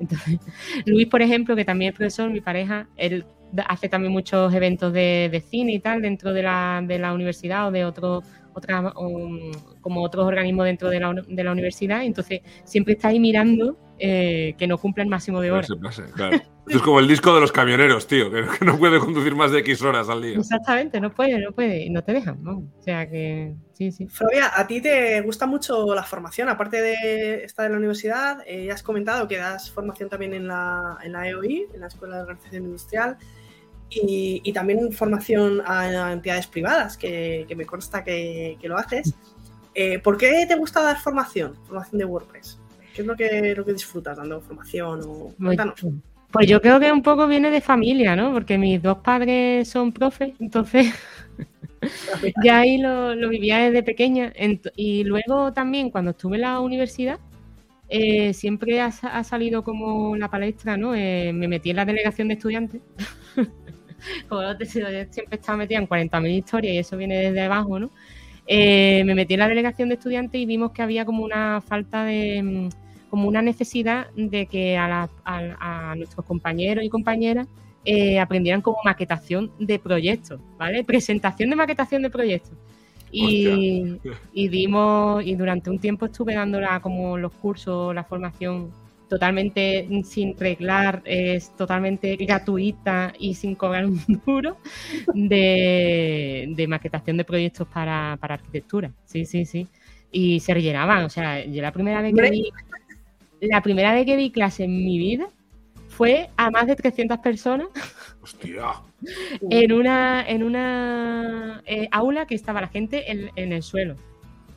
Entonces, 0.00 0.38
Luis, 0.86 1.08
por 1.08 1.20
ejemplo, 1.20 1.54
que 1.54 1.66
también 1.66 1.90
es 1.90 1.98
profesor, 1.98 2.30
mi 2.30 2.40
pareja, 2.40 2.88
él 2.96 3.26
hace 3.68 3.90
también 3.90 4.14
muchos 4.14 4.54
eventos 4.54 4.94
de, 4.94 5.28
de 5.30 5.40
cine 5.42 5.72
y 5.74 5.78
tal 5.78 6.00
dentro 6.00 6.32
de 6.32 6.42
la, 6.42 6.82
de 6.82 6.98
la 6.98 7.12
universidad 7.12 7.68
o 7.68 7.70
de 7.70 7.84
otro, 7.84 8.22
otra, 8.54 8.92
um, 8.96 9.52
como 9.80 10.02
otros 10.02 10.26
organismos 10.26 10.66
dentro 10.66 10.88
de 10.88 11.00
la, 11.00 11.14
de 11.26 11.44
la 11.44 11.52
universidad. 11.52 12.04
Entonces, 12.04 12.40
siempre 12.64 12.94
está 12.94 13.08
ahí 13.08 13.20
mirando 13.20 13.78
eh, 13.98 14.54
que 14.58 14.66
no 14.66 14.78
cumpla 14.78 15.04
el 15.04 15.08
máximo 15.08 15.40
de 15.40 15.50
horas. 15.50 15.68
Claro. 16.14 16.40
Es 16.68 16.80
como 16.80 17.00
el 17.00 17.08
disco 17.08 17.34
de 17.34 17.40
los 17.40 17.50
camioneros, 17.50 18.06
tío, 18.06 18.30
que, 18.30 18.44
que 18.58 18.64
no 18.64 18.78
puede 18.78 19.00
conducir 19.00 19.34
más 19.34 19.50
de 19.50 19.58
X 19.60 19.82
horas 19.82 20.08
al 20.08 20.22
día. 20.22 20.38
Exactamente, 20.38 21.00
no 21.00 21.12
puede, 21.12 21.40
no 21.40 21.50
puede, 21.52 21.84
y 21.84 21.90
no 21.90 22.04
te 22.04 22.12
dejan, 22.12 22.42
¿no? 22.42 22.58
O 22.78 22.82
sea 22.82 23.08
que, 23.10 23.54
sí, 23.72 23.90
sí. 23.90 24.06
Flavia, 24.06 24.50
a 24.54 24.64
ti 24.66 24.80
te 24.80 25.20
gusta 25.22 25.46
mucho 25.46 25.92
la 25.92 26.04
formación, 26.04 26.48
aparte 26.48 26.80
de 26.80 27.44
estar 27.44 27.66
en 27.66 27.72
la 27.72 27.78
universidad, 27.78 28.38
eh, 28.46 28.66
ya 28.66 28.74
has 28.74 28.82
comentado 28.84 29.26
que 29.26 29.38
das 29.38 29.72
formación 29.72 30.08
también 30.08 30.34
en 30.34 30.46
la, 30.46 30.98
en 31.02 31.12
la 31.12 31.28
EOI, 31.28 31.66
en 31.74 31.80
la 31.80 31.88
Escuela 31.88 32.16
de 32.16 32.22
Organización 32.22 32.64
Industrial, 32.64 33.16
y, 33.94 34.40
y 34.44 34.52
también 34.52 34.92
formación 34.92 35.62
a, 35.66 36.12
entidades 36.12 36.46
privadas, 36.46 36.96
que, 36.96 37.44
que 37.46 37.56
me 37.56 37.66
consta 37.66 38.02
que, 38.02 38.56
que 38.60 38.68
lo 38.68 38.76
haces. 38.76 39.14
Eh, 39.74 39.98
¿Por 39.98 40.16
qué 40.16 40.44
te 40.46 40.56
gusta 40.56 40.82
dar 40.82 40.98
formación, 40.98 41.54
formación 41.64 41.98
de 41.98 42.04
WordPress? 42.04 42.58
¿Qué 42.94 43.02
es 43.02 43.06
lo 43.06 43.16
que, 43.16 43.54
lo 43.56 43.64
que 43.64 43.72
disfrutas 43.72 44.16
dando 44.16 44.40
formación? 44.40 45.00
O, 45.02 45.34
Muy- 45.38 45.56
cuéntanos. 45.56 45.80
Pues 46.30 46.46
yo 46.46 46.62
creo 46.62 46.80
que 46.80 46.90
un 46.90 47.02
poco 47.02 47.26
viene 47.26 47.50
de 47.50 47.60
familia, 47.60 48.16
¿no? 48.16 48.32
Porque 48.32 48.56
mis 48.56 48.80
dos 48.82 48.98
padres 48.98 49.68
son 49.68 49.92
profes, 49.92 50.32
entonces 50.40 50.86
ya 52.42 52.60
ahí 52.60 52.78
lo, 52.78 53.14
lo 53.14 53.28
vivía 53.28 53.58
desde 53.58 53.82
pequeña. 53.82 54.32
Y 54.74 55.04
luego 55.04 55.52
también 55.52 55.90
cuando 55.90 56.12
estuve 56.12 56.36
en 56.36 56.42
la 56.42 56.60
universidad, 56.60 57.18
eh, 57.90 58.32
siempre 58.32 58.80
ha, 58.80 58.86
ha 58.86 59.24
salido 59.24 59.62
como 59.62 60.16
la 60.16 60.30
palestra, 60.30 60.78
¿no? 60.78 60.94
Eh, 60.94 61.32
me 61.34 61.48
metí 61.48 61.68
en 61.68 61.76
la 61.76 61.84
delegación 61.84 62.28
de 62.28 62.34
estudiantes. 62.34 62.80
como 64.28 64.42
no 64.42 64.56
te 64.56 64.66
siempre 64.66 65.06
estaba 65.30 65.58
metida 65.58 65.78
en 65.78 65.86
40.000 65.86 66.32
historias 66.32 66.74
y 66.74 66.78
eso 66.78 66.96
viene 66.96 67.16
desde 67.18 67.40
abajo, 67.42 67.78
¿no? 67.78 67.90
Eh, 68.46 69.02
me 69.04 69.14
metí 69.14 69.34
en 69.34 69.40
la 69.40 69.48
delegación 69.48 69.88
de 69.88 69.94
estudiantes 69.94 70.40
y 70.40 70.46
vimos 70.46 70.72
que 70.72 70.82
había 70.82 71.04
como 71.04 71.22
una 71.24 71.60
falta 71.60 72.04
de, 72.04 72.42
mm, 72.42 72.68
como 73.10 73.28
una 73.28 73.42
necesidad 73.42 74.08
de 74.16 74.46
que 74.46 74.76
a, 74.76 74.88
la- 74.88 75.10
a- 75.24 75.90
a 75.92 75.94
nuestros 75.94 76.24
compañeros 76.26 76.84
y 76.84 76.88
compañeras 76.88 77.46
eh, 77.84 78.18
aprendieran 78.20 78.62
como 78.62 78.78
maquetación 78.84 79.50
de 79.58 79.78
proyectos, 79.78 80.40
¿vale? 80.58 80.84
Presentación 80.84 81.50
de 81.50 81.56
maquetación 81.56 82.02
de 82.02 82.10
proyectos. 82.10 82.52
Y, 83.10 83.96
y 84.32 84.48
dimos, 84.48 85.22
y 85.24 85.34
durante 85.34 85.68
un 85.68 85.78
tiempo 85.78 86.06
estuve 86.06 86.34
dándola 86.34 86.80
como 86.80 87.18
los 87.18 87.32
cursos, 87.32 87.94
la 87.94 88.04
formación 88.04 88.70
totalmente 89.12 89.86
sin 90.04 90.38
reglar, 90.38 91.02
es 91.04 91.54
totalmente 91.54 92.16
gratuita 92.16 93.12
y 93.18 93.34
sin 93.34 93.54
cobrar 93.54 93.84
un 93.86 94.00
duro 94.24 94.56
de, 95.12 96.50
de 96.56 96.66
maquetación 96.66 97.18
de 97.18 97.24
proyectos 97.24 97.68
para, 97.68 98.16
para 98.18 98.34
arquitectura. 98.34 98.90
Sí, 99.04 99.26
sí, 99.26 99.44
sí. 99.44 99.68
Y 100.10 100.40
se 100.40 100.54
rellenaban. 100.54 101.04
O 101.04 101.10
sea, 101.10 101.44
yo 101.44 101.60
la 101.60 101.72
primera 101.72 102.00
vez 102.00 102.14
que 102.14 102.30
vi, 102.30 102.50
la 103.42 103.60
primera 103.60 103.92
vez 103.92 104.06
que 104.06 104.16
vi 104.16 104.30
clase 104.30 104.64
en 104.64 104.82
mi 104.82 104.96
vida 104.98 105.28
fue 105.88 105.92
fue 105.92 106.30
a 106.38 106.50
más 106.50 106.66
de 106.66 106.74
300 106.74 107.18
personas 107.18 107.68
Hostia. 108.22 108.80
en 109.50 109.72
una, 109.72 110.26
en 110.26 110.42
una 110.42 111.62
eh, 111.66 111.86
aula 111.92 112.26
que 112.26 112.34
estaba 112.34 112.62
la 112.62 112.68
gente 112.68 113.12
en, 113.12 113.30
en 113.36 113.52
el 113.52 113.62
suelo, 113.62 113.96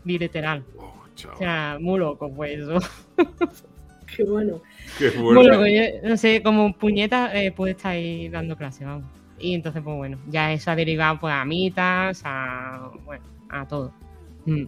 literal. 0.05 0.63
Oh. 0.77 0.93
O 1.33 1.37
sea, 1.37 1.77
muy 1.81 1.99
loco, 1.99 2.33
pues 2.33 2.59
eso. 2.59 2.79
Qué 4.05 4.23
bueno. 4.23 4.61
Qué 4.97 5.09
bueno. 5.09 5.67
yo 5.67 5.81
no 6.03 6.17
sé, 6.17 6.41
como 6.41 6.77
puñeta 6.77 7.35
eh, 7.35 7.51
puede 7.51 7.71
estar 7.71 7.93
ahí 7.93 8.29
dando 8.29 8.57
clase, 8.57 8.85
vamos. 8.85 9.05
Y 9.39 9.53
entonces, 9.53 9.81
pues 9.83 9.95
bueno, 9.95 10.17
ya 10.27 10.53
eso 10.53 10.71
ha 10.71 10.75
derivado 10.75 11.19
pues, 11.19 11.33
a 11.33 11.43
mitas, 11.45 12.21
a, 12.23 12.91
bueno, 13.03 13.25
a 13.49 13.67
todo. 13.67 13.93
Mm. 14.45 14.65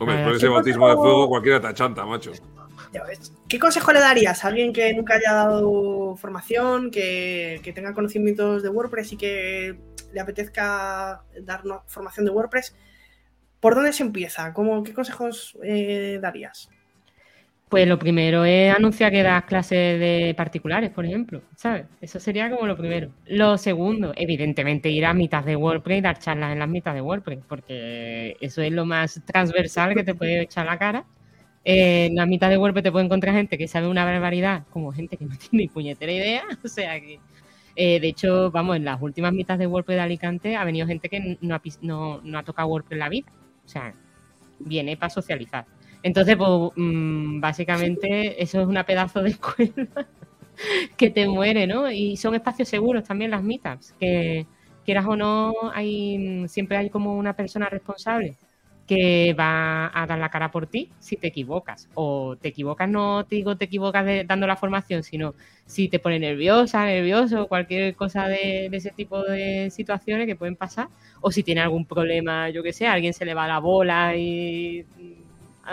Hombre, 0.00 0.16
Ah, 0.16 0.22
con 0.24 0.32
¿qué 0.32 0.36
ese 0.36 0.48
bautismo 0.48 0.88
de 0.88 0.94
fuego 0.94 1.28
cualquiera 1.28 1.60
te 1.60 1.66
achanta, 1.68 2.04
macho. 2.04 2.32
¿Qué 3.48 3.58
consejo 3.58 3.92
le 3.92 4.00
darías 4.00 4.44
a 4.44 4.48
alguien 4.48 4.72
que 4.72 4.92
nunca 4.94 5.14
haya 5.14 5.32
dado 5.32 6.16
formación, 6.16 6.90
que, 6.90 7.60
que 7.62 7.72
tenga 7.72 7.94
conocimientos 7.94 8.62
de 8.62 8.68
WordPress 8.68 9.12
y 9.12 9.16
que 9.16 9.78
le 10.12 10.20
apetezca 10.20 11.22
dar 11.42 11.62
formación 11.86 12.26
de 12.26 12.32
WordPress? 12.32 12.74
¿Por 13.60 13.74
dónde 13.74 13.92
se 13.92 14.04
empieza? 14.04 14.52
¿Cómo, 14.52 14.82
¿Qué 14.84 14.94
consejos 14.94 15.58
eh, 15.62 16.18
darías? 16.22 16.70
Pues 17.68 17.86
lo 17.86 17.98
primero 17.98 18.46
es 18.46 18.74
anunciar 18.74 19.12
que 19.12 19.22
das 19.22 19.44
clases 19.44 20.00
de 20.00 20.32
particulares, 20.34 20.90
por 20.90 21.04
ejemplo, 21.04 21.42
¿sabes? 21.54 21.84
Eso 22.00 22.18
sería 22.18 22.48
como 22.50 22.66
lo 22.66 22.78
primero. 22.78 23.10
Lo 23.26 23.58
segundo, 23.58 24.14
evidentemente, 24.16 24.88
ir 24.88 25.04
a 25.04 25.12
mitad 25.12 25.44
de 25.44 25.54
WordPress 25.54 25.98
y 25.98 26.00
dar 26.00 26.18
charlas 26.18 26.52
en 26.52 26.60
las 26.60 26.68
mitad 26.68 26.94
de 26.94 27.02
WordPress, 27.02 27.40
porque 27.46 28.36
eso 28.40 28.62
es 28.62 28.72
lo 28.72 28.86
más 28.86 29.20
transversal 29.26 29.94
que 29.94 30.02
te 30.02 30.14
puede 30.14 30.42
echar 30.42 30.64
la 30.64 30.78
cara. 30.78 31.04
Eh, 31.64 32.06
en 32.06 32.16
la 32.16 32.24
mitad 32.26 32.48
de 32.48 32.56
WordPress 32.56 32.84
te 32.84 32.92
puede 32.92 33.04
encontrar 33.04 33.34
gente 33.34 33.58
que 33.58 33.68
sabe 33.68 33.88
una 33.88 34.04
barbaridad, 34.04 34.64
como 34.70 34.92
gente 34.92 35.18
que 35.18 35.26
no 35.26 35.36
tiene 35.36 35.64
ni 35.64 35.68
puñetera 35.68 36.12
idea. 36.12 36.44
O 36.64 36.68
sea 36.68 36.98
que, 37.00 37.20
eh, 37.76 38.00
de 38.00 38.08
hecho, 38.08 38.50
vamos, 38.50 38.76
en 38.76 38.84
las 38.86 39.00
últimas 39.02 39.32
mitad 39.34 39.58
de 39.58 39.66
WordPress 39.66 39.96
de 39.96 40.02
Alicante 40.02 40.56
ha 40.56 40.64
venido 40.64 40.86
gente 40.86 41.08
que 41.10 41.36
no 41.42 41.54
ha, 41.54 41.62
no 41.82 42.38
ha 42.38 42.42
tocado 42.44 42.68
WordPress 42.68 42.92
en 42.92 42.98
la 43.00 43.08
vida. 43.10 43.32
O 43.64 43.68
sea, 43.68 43.94
viene 44.58 44.96
para 44.96 45.10
socializar. 45.10 45.66
Entonces, 46.02 46.36
pues, 46.36 46.72
mm, 46.76 47.40
básicamente, 47.40 48.42
eso 48.42 48.60
es 48.60 48.66
una 48.66 48.84
pedazo 48.84 49.22
de 49.22 49.30
escuela 49.30 50.06
que 50.96 51.10
te 51.10 51.28
muere, 51.28 51.66
¿no? 51.66 51.90
Y 51.90 52.16
son 52.16 52.34
espacios 52.34 52.68
seguros 52.68 53.04
también 53.04 53.30
las 53.30 53.42
meetups, 53.42 53.94
que 53.98 54.46
quieras 54.84 55.06
o 55.06 55.16
no, 55.16 55.54
hay 55.74 56.48
siempre 56.48 56.76
hay 56.76 56.90
como 56.90 57.16
una 57.16 57.34
persona 57.34 57.68
responsable 57.68 58.36
que 58.88 59.34
va 59.38 59.90
a 59.92 60.06
dar 60.06 60.18
la 60.18 60.30
cara 60.30 60.50
por 60.50 60.66
ti 60.66 60.90
si 60.98 61.16
te 61.16 61.28
equivocas. 61.28 61.88
O 61.94 62.36
te 62.40 62.48
equivocas, 62.48 62.88
no 62.88 63.24
te 63.26 63.36
digo 63.36 63.56
te 63.56 63.66
equivocas 63.66 64.26
dando 64.26 64.46
la 64.46 64.56
formación, 64.56 65.02
sino 65.02 65.34
si 65.66 65.88
te 65.88 65.98
pone 65.98 66.18
nerviosa, 66.18 66.86
nervioso, 66.86 67.48
cualquier 67.48 67.94
cosa 67.94 68.28
de, 68.28 68.66
ese 68.72 68.90
tipo 68.90 69.22
de 69.22 69.70
situaciones 69.70 70.26
que 70.26 70.36
pueden 70.36 70.56
pasar. 70.56 70.88
O 71.20 71.30
si 71.30 71.42
tiene 71.42 71.60
algún 71.60 71.84
problema, 71.84 72.48
yo 72.48 72.62
que 72.62 72.72
sé, 72.72 72.86
alguien 72.86 73.12
se 73.12 73.26
le 73.26 73.34
va 73.34 73.46
la 73.46 73.58
bola 73.58 74.16
y 74.16 74.84
mm, 74.96 75.27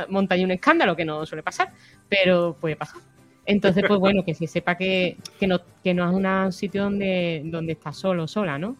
monta 0.09 0.35
ahí 0.35 0.43
un 0.43 0.51
escándalo, 0.51 0.95
que 0.95 1.05
no 1.05 1.25
suele 1.25 1.43
pasar, 1.43 1.71
pero 2.09 2.55
puede 2.59 2.75
pasar. 2.75 3.01
Entonces, 3.45 3.83
pues 3.87 3.99
bueno, 3.99 4.23
que 4.25 4.33
se 4.33 4.47
sepa 4.47 4.75
que, 4.75 5.17
que 5.39 5.45
no, 5.47 5.59
que 5.83 5.93
no 5.93 6.09
es 6.09 6.15
una- 6.15 6.45
un 6.47 6.51
sitio 6.51 6.83
donde, 6.83 7.41
donde 7.45 7.73
estás 7.73 7.95
solo 7.97 8.27
sola, 8.27 8.57
¿no? 8.57 8.75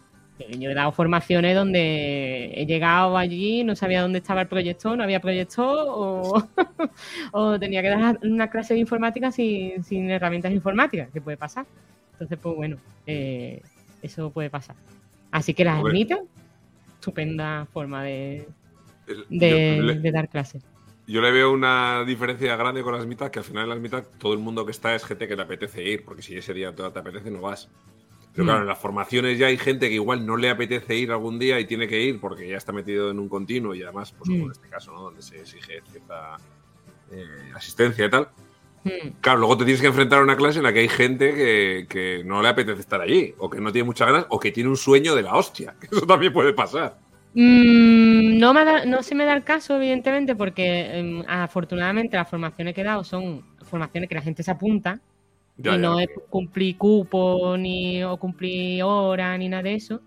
Yo 0.58 0.70
he 0.70 0.74
dado 0.74 0.92
formaciones 0.92 1.54
donde 1.54 2.52
he 2.54 2.66
llegado 2.66 3.16
allí, 3.16 3.64
no 3.64 3.74
sabía 3.74 4.02
dónde 4.02 4.18
estaba 4.18 4.42
el 4.42 4.48
proyector, 4.48 4.94
no 4.96 5.02
había 5.04 5.20
proyector, 5.20 5.86
o, 5.88 6.42
o 7.32 7.58
tenía 7.58 7.80
que 7.80 7.88
dar 7.88 8.18
una 8.22 8.50
clase 8.50 8.74
de 8.74 8.80
informática 8.80 9.30
sin, 9.32 9.82
sin 9.82 10.10
herramientas 10.10 10.52
informáticas, 10.52 11.08
que 11.10 11.20
puede 11.22 11.36
pasar. 11.38 11.64
Entonces, 12.12 12.38
pues 12.42 12.54
bueno, 12.54 12.76
eh, 13.06 13.62
eso 14.02 14.30
puede 14.30 14.50
pasar. 14.50 14.76
Así 15.30 15.54
que 15.54 15.64
las 15.64 15.78
ermitas, 15.88 16.20
estupenda 17.00 17.66
forma 17.72 18.02
de, 18.04 18.46
de 20.02 20.10
dar 20.10 20.28
clases. 20.28 20.62
Yo 21.06 21.20
le 21.20 21.30
veo 21.30 21.52
una 21.52 22.04
diferencia 22.04 22.56
grande 22.56 22.82
con 22.82 22.94
las 22.94 23.06
mitad, 23.06 23.30
que 23.30 23.38
al 23.40 23.44
final 23.44 23.64
en 23.64 23.68
las 23.70 23.80
mitad 23.80 24.04
todo 24.18 24.32
el 24.32 24.38
mundo 24.40 24.64
que 24.64 24.72
está 24.72 24.94
es 24.94 25.04
gente 25.04 25.28
que 25.28 25.36
te 25.36 25.42
apetece 25.42 25.82
ir, 25.84 26.04
porque 26.04 26.22
si 26.22 26.36
ese 26.36 26.52
día 26.54 26.74
todo 26.74 26.90
te 26.92 26.98
apetece 26.98 27.30
no 27.30 27.40
vas. 27.40 27.68
Pero 28.32 28.44
Mm. 28.44 28.46
claro, 28.48 28.60
en 28.62 28.66
las 28.68 28.78
formaciones 28.78 29.38
ya 29.38 29.46
hay 29.46 29.56
gente 29.56 29.88
que 29.88 29.94
igual 29.94 30.26
no 30.26 30.36
le 30.36 30.50
apetece 30.50 30.94
ir 30.96 31.10
algún 31.12 31.38
día 31.38 31.58
y 31.60 31.64
tiene 31.64 31.88
que 31.88 32.00
ir 32.02 32.20
porque 32.20 32.48
ya 32.48 32.56
está 32.56 32.72
metido 32.72 33.10
en 33.10 33.18
un 33.18 33.28
continuo 33.28 33.74
y 33.74 33.82
además, 33.82 34.12
pues 34.12 34.28
como 34.28 34.42
Mm. 34.44 34.46
en 34.46 34.52
este 34.52 34.68
caso, 34.68 34.92
¿no? 34.92 35.00
Donde 35.02 35.22
se 35.22 35.40
exige 35.40 35.80
cierta 35.90 36.36
eh, 37.12 37.24
asistencia 37.54 38.04
y 38.04 38.10
tal. 38.10 38.28
Mm. 38.84 39.08
Claro, 39.20 39.38
luego 39.38 39.56
te 39.58 39.64
tienes 39.64 39.80
que 39.80 39.86
enfrentar 39.86 40.18
a 40.18 40.22
una 40.22 40.36
clase 40.36 40.58
en 40.58 40.64
la 40.64 40.72
que 40.72 40.80
hay 40.80 40.88
gente 40.88 41.32
que, 41.34 41.86
que 41.88 42.22
no 42.24 42.42
le 42.42 42.48
apetece 42.48 42.80
estar 42.80 43.00
allí, 43.00 43.32
o 43.38 43.48
que 43.48 43.60
no 43.60 43.70
tiene 43.72 43.86
muchas 43.86 44.08
ganas, 44.08 44.26
o 44.28 44.38
que 44.40 44.50
tiene 44.52 44.68
un 44.70 44.76
sueño 44.76 45.14
de 45.14 45.22
la 45.22 45.34
hostia. 45.36 45.74
Que 45.80 45.86
eso 45.96 46.04
también 46.06 46.32
puede 46.32 46.52
pasar. 46.52 46.98
Mm, 47.38 48.38
no, 48.38 48.54
me 48.54 48.64
da- 48.64 48.86
no 48.86 49.02
se 49.02 49.14
me 49.14 49.26
da 49.26 49.34
el 49.34 49.44
caso, 49.44 49.76
evidentemente, 49.76 50.34
porque 50.34 50.98
em, 50.98 51.22
afortunadamente 51.28 52.16
las 52.16 52.28
formaciones 52.30 52.72
que 52.74 52.80
he 52.80 52.84
dado 52.84 53.04
son 53.04 53.44
formaciones 53.62 54.08
que 54.08 54.14
la 54.14 54.22
gente 54.22 54.42
se 54.42 54.50
apunta 54.50 55.00
Ya, 55.58 55.72
y 55.72 55.74
ya, 55.76 55.82
no 55.82 56.00
es 56.00 56.08
cumplir 56.30 56.78
cupo 56.78 57.56
ni 57.58 58.02
o 58.04 58.16
cumplir 58.18 58.82
hora 58.84 59.36
ni 59.38 59.48
nada 59.50 59.62
de 59.64 59.74
eso. 59.74 60.00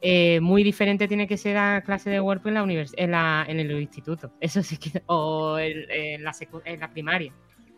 Eh, 0.00 0.40
muy 0.40 0.64
diferente 0.64 1.08
tiene 1.08 1.26
que 1.28 1.36
ser 1.38 1.56
la 1.56 1.82
clase 1.84 2.10
de 2.10 2.20
WordPress 2.20 2.50
en, 2.50 2.54
la 2.56 2.64
univers- 2.64 2.94
en, 2.96 3.10
la- 3.12 3.46
en 3.48 3.60
el 3.60 3.70
instituto. 3.82 4.32
Eso 4.40 4.62
sí 4.62 4.76
que. 4.78 5.02
O 5.06 5.58
el- 5.58 5.90
en, 5.90 6.24
la, 6.24 6.32
en 6.66 6.80
la 6.80 6.90
primaria. 6.90 7.32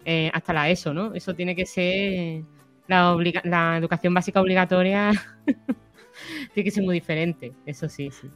Eh, 0.07 0.31
hasta 0.35 0.53
la 0.55 0.71
ESO, 0.71 0.95
¿no? 0.95 1.15
Eso 1.15 1.35
tiene 1.35 1.57
que 1.57 1.67
ser. 1.67 2.43
La, 2.89 3.17
la 3.45 3.79
educación 3.79 4.15
básica 4.15 4.41
obligatoria 4.41 5.13
tiene 6.55 6.65
que 6.65 6.71
ser 6.71 6.85
muy 6.85 6.95
diferente. 6.95 7.53
Eso 7.67 7.89
sí, 7.89 8.11
sí. 8.11 8.29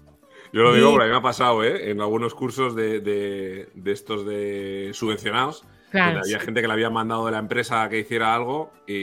Yo 0.53 0.63
lo 0.63 0.75
digo 0.75 0.89
Y- 0.89 0.93
porque 0.93 1.05
a 1.05 1.07
mí 1.07 1.13
me 1.13 1.19
ha 1.19 1.23
pasado, 1.23 1.63
¿eh? 1.65 1.91
En 1.91 2.01
algunos 2.01 2.35
cursos 2.35 2.75
de, 2.75 3.01
de- 3.01 3.69
de 3.75 3.93
estos 3.93 4.27
de 4.27 4.91
subvencionados, 4.95 5.65
Claro. 5.91 6.15
donde 6.15 6.29
había 6.29 6.41
gente 6.45 6.61
que 6.61 6.67
le 6.67 6.73
había 6.73 6.91
mandado 6.91 7.27
de 7.27 7.33
la 7.33 7.39
empresa 7.39 7.89
que 7.89 7.99
hiciera 8.01 8.35
algo 8.35 8.73
y, 8.87 8.95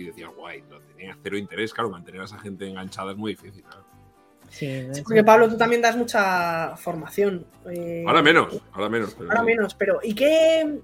y 0.00 0.04
decía, 0.06 0.28
guay, 0.28 0.62
no 0.68 0.80
tenía 0.80 1.16
cero 1.22 1.36
interés. 1.38 1.72
Claro, 1.72 1.90
mantener 1.90 2.20
a 2.20 2.24
esa 2.24 2.38
gente 2.38 2.66
enganchada 2.68 3.12
es 3.12 3.16
muy 3.16 3.32
difícil. 3.32 3.62
claro. 3.62 3.84
Sí. 4.48 4.82
Porque 5.04 5.24
Pablo, 5.24 5.48
tú 5.48 5.56
también 5.56 5.80
das 5.80 5.96
mucha 5.96 6.76
formación. 6.76 7.46
eh, 7.70 8.04
Ahora 8.06 8.22
menos, 8.22 8.60
ahora 8.72 8.88
menos. 8.90 9.14
pero 9.14 9.30
Ahora 9.30 9.40
sí. 9.40 9.46
menos, 9.46 9.74
pero 9.74 10.00
¿y 10.02 10.14
qué, 10.14 10.80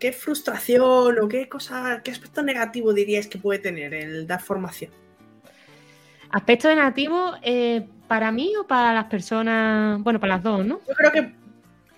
qué 0.00 0.10
frustración 0.12 1.18
o 1.20 1.28
qué 1.28 1.48
cosa, 1.48 2.00
qué 2.04 2.10
aspecto 2.10 2.42
negativo 2.42 2.92
diríais 2.92 3.28
que 3.28 3.38
puede 3.38 3.60
tener 3.60 3.94
el 3.94 4.26
dar 4.26 4.42
formación? 4.42 4.90
Aspecto 6.30 6.68
negativo, 6.68 7.34
eh, 7.42 7.86
¿para 8.08 8.30
mí 8.32 8.52
o 8.60 8.66
para 8.66 8.92
las 8.94 9.04
personas? 9.04 10.02
Bueno, 10.02 10.20
para 10.20 10.34
las 10.34 10.42
dos, 10.42 10.64
¿no? 10.64 10.80
Yo 10.86 10.94
creo 10.94 11.12
que 11.12 11.32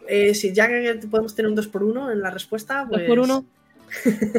eh, 0.08 0.34
si 0.34 0.52
ya 0.52 0.68
que 0.68 1.00
podemos 1.10 1.34
tener 1.34 1.48
un 1.48 1.56
2 1.56 1.68
por 1.68 1.82
1 1.82 2.12
en 2.12 2.20
la 2.20 2.30
respuesta, 2.30 2.80
Dos 2.80 2.90
pues 2.90 3.04
por 3.08 3.18
uno. 3.18 3.44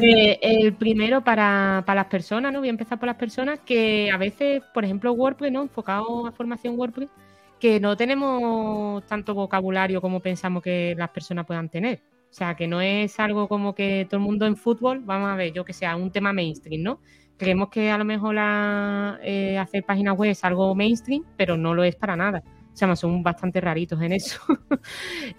Eh, 0.02 0.40
el 0.42 0.74
primero 0.74 1.24
para, 1.24 1.82
para 1.86 2.02
las 2.02 2.12
personas, 2.12 2.52
¿no? 2.52 2.60
Voy 2.60 2.68
a 2.68 2.72
empezar 2.72 3.00
por 3.00 3.08
las 3.08 3.16
personas 3.16 3.60
que 3.66 4.12
a 4.12 4.18
veces, 4.18 4.62
por 4.74 4.84
ejemplo, 4.84 5.14
WordPress, 5.14 5.52
¿no? 5.54 5.62
Enfocado 5.62 6.28
a 6.28 6.34
formación 6.34 6.78
WordPress, 6.78 7.10
que 7.58 7.80
no 7.80 7.96
tenemos 7.96 9.06
tanto 9.06 9.34
vocabulario 9.34 10.02
como 10.02 10.20
pensamos 10.20 10.62
que 10.62 10.96
las 10.98 11.10
personas 11.10 11.46
puedan 11.46 11.70
tener. 11.70 12.02
O 12.30 12.34
sea, 12.34 12.56
que 12.56 12.68
no 12.68 12.82
es 12.82 13.20
algo 13.22 13.48
como 13.48 13.74
que 13.74 14.06
todo 14.10 14.20
el 14.20 14.26
mundo 14.26 14.46
en 14.46 14.58
fútbol, 14.58 15.00
vamos 15.00 15.30
a 15.30 15.36
ver, 15.36 15.54
yo 15.54 15.64
que 15.64 15.74
sea, 15.74 15.96
un 15.96 16.12
tema 16.12 16.34
mainstream, 16.34 16.84
¿no? 16.84 17.00
Creemos 17.38 17.70
que 17.70 17.92
a 17.92 17.98
lo 17.98 18.06
mejor 18.06 18.36
la, 18.36 19.20
eh, 19.22 19.58
hacer 19.58 19.84
páginas 19.84 20.18
web 20.18 20.32
es 20.32 20.44
algo 20.44 20.74
mainstream, 20.74 21.24
pero 21.36 21.56
no 21.56 21.74
lo 21.74 21.84
es 21.84 21.96
para 21.96 22.16
nada. 22.16 22.44
O 22.74 22.80
sea, 22.80 22.96
son 22.96 23.24
bastante 23.24 23.62
raritos 23.62 24.02
en 24.02 24.14
eso. 24.14 24.40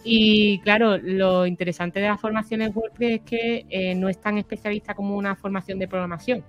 y 0.04 0.58
claro, 0.61 0.98
lo 0.98 1.46
interesante 1.46 2.00
de 2.00 2.08
las 2.08 2.20
formaciones 2.20 2.74
WordPress 2.74 3.11
es 3.12 3.20
que 3.22 3.66
eh, 3.68 3.94
no 3.94 4.08
es 4.08 4.20
tan 4.20 4.38
especialista 4.38 4.94
como 4.94 5.16
una 5.16 5.37
formación 5.37 5.78
de 5.78 5.88
programación. 5.88 6.44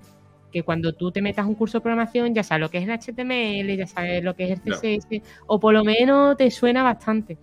Que 0.51 0.63
cuando 0.63 0.93
tú 0.93 1.12
te 1.12 1.21
metas 1.21 1.45
un 1.45 1.53
curso 1.53 1.77
de 1.77 1.83
programación 1.83 2.33
ya 2.33 2.43
sabes 2.43 2.62
lo 2.62 2.69
que 2.69 2.79
es 2.79 2.88
el 2.88 2.91
HTML, 2.91 3.77
ya 3.77 3.85
sabes 3.85 4.23
lo 4.23 4.35
que 4.35 4.51
es 4.51 4.62
el. 4.65 4.73
CSS, 4.73 5.21
o 5.45 5.59
por 5.59 5.73
lo 5.73 5.83
menos 5.83 6.38
te 6.38 6.49
suena 6.49 6.81
bastante. 6.81 7.38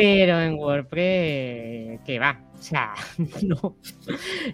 Pero 0.00 0.40
en 0.40 0.54
WordPress, 0.54 2.00
que 2.06 2.18
va. 2.18 2.40
O 2.58 2.62
sea, 2.62 2.94
no. 3.42 3.76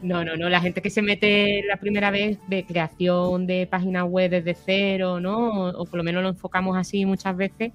No, 0.02 0.24
no, 0.24 0.36
no. 0.36 0.48
La 0.48 0.60
gente 0.60 0.82
que 0.82 0.90
se 0.90 1.02
mete 1.02 1.62
la 1.68 1.76
primera 1.76 2.10
vez 2.10 2.38
de 2.48 2.64
creación 2.64 3.46
de 3.46 3.68
páginas 3.68 4.06
web 4.08 4.30
desde 4.30 4.54
cero, 4.54 5.20
¿no? 5.20 5.68
O, 5.68 5.84
por 5.84 5.98
lo 5.98 6.02
menos 6.02 6.22
lo 6.24 6.30
enfocamos 6.30 6.76
así 6.76 7.06
muchas 7.06 7.36
veces, 7.36 7.72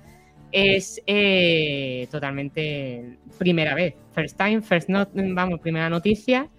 es 0.52 1.02
eh, 1.08 2.08
totalmente 2.12 3.18
primera 3.38 3.74
vez. 3.74 3.94
First 4.14 4.38
time, 4.38 4.62
first 4.62 4.90
not, 4.90 5.10
vamos, 5.14 5.62
primera 5.62 5.90
noticia. 5.90 6.50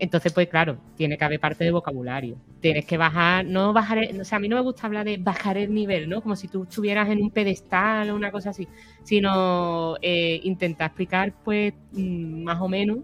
Entonces, 0.00 0.32
pues 0.32 0.48
claro, 0.48 0.78
tiene 0.96 1.18
que 1.18 1.24
haber 1.24 1.40
parte 1.40 1.64
de 1.64 1.72
vocabulario. 1.72 2.36
Tienes 2.60 2.84
que 2.84 2.96
bajar, 2.96 3.44
no 3.44 3.72
bajar, 3.72 3.98
el- 3.98 4.20
o 4.20 4.24
sea, 4.24 4.36
a 4.36 4.40
mí 4.40 4.48
no 4.48 4.56
me 4.56 4.62
gusta 4.62 4.86
hablar 4.86 5.04
de 5.04 5.16
bajar 5.18 5.58
el 5.58 5.74
nivel, 5.74 6.08
¿no? 6.08 6.20
Como 6.22 6.36
si 6.36 6.46
tú 6.48 6.62
estuvieras 6.64 7.08
en 7.08 7.20
un 7.22 7.30
pedestal 7.30 8.10
o 8.10 8.14
una 8.14 8.30
cosa 8.30 8.50
así, 8.50 8.68
sino 9.02 9.96
eh, 10.02 10.40
intentar 10.44 10.86
explicar, 10.88 11.32
pues, 11.44 11.72
mm, 11.92 12.42
más 12.44 12.60
o 12.60 12.68
menos 12.68 12.98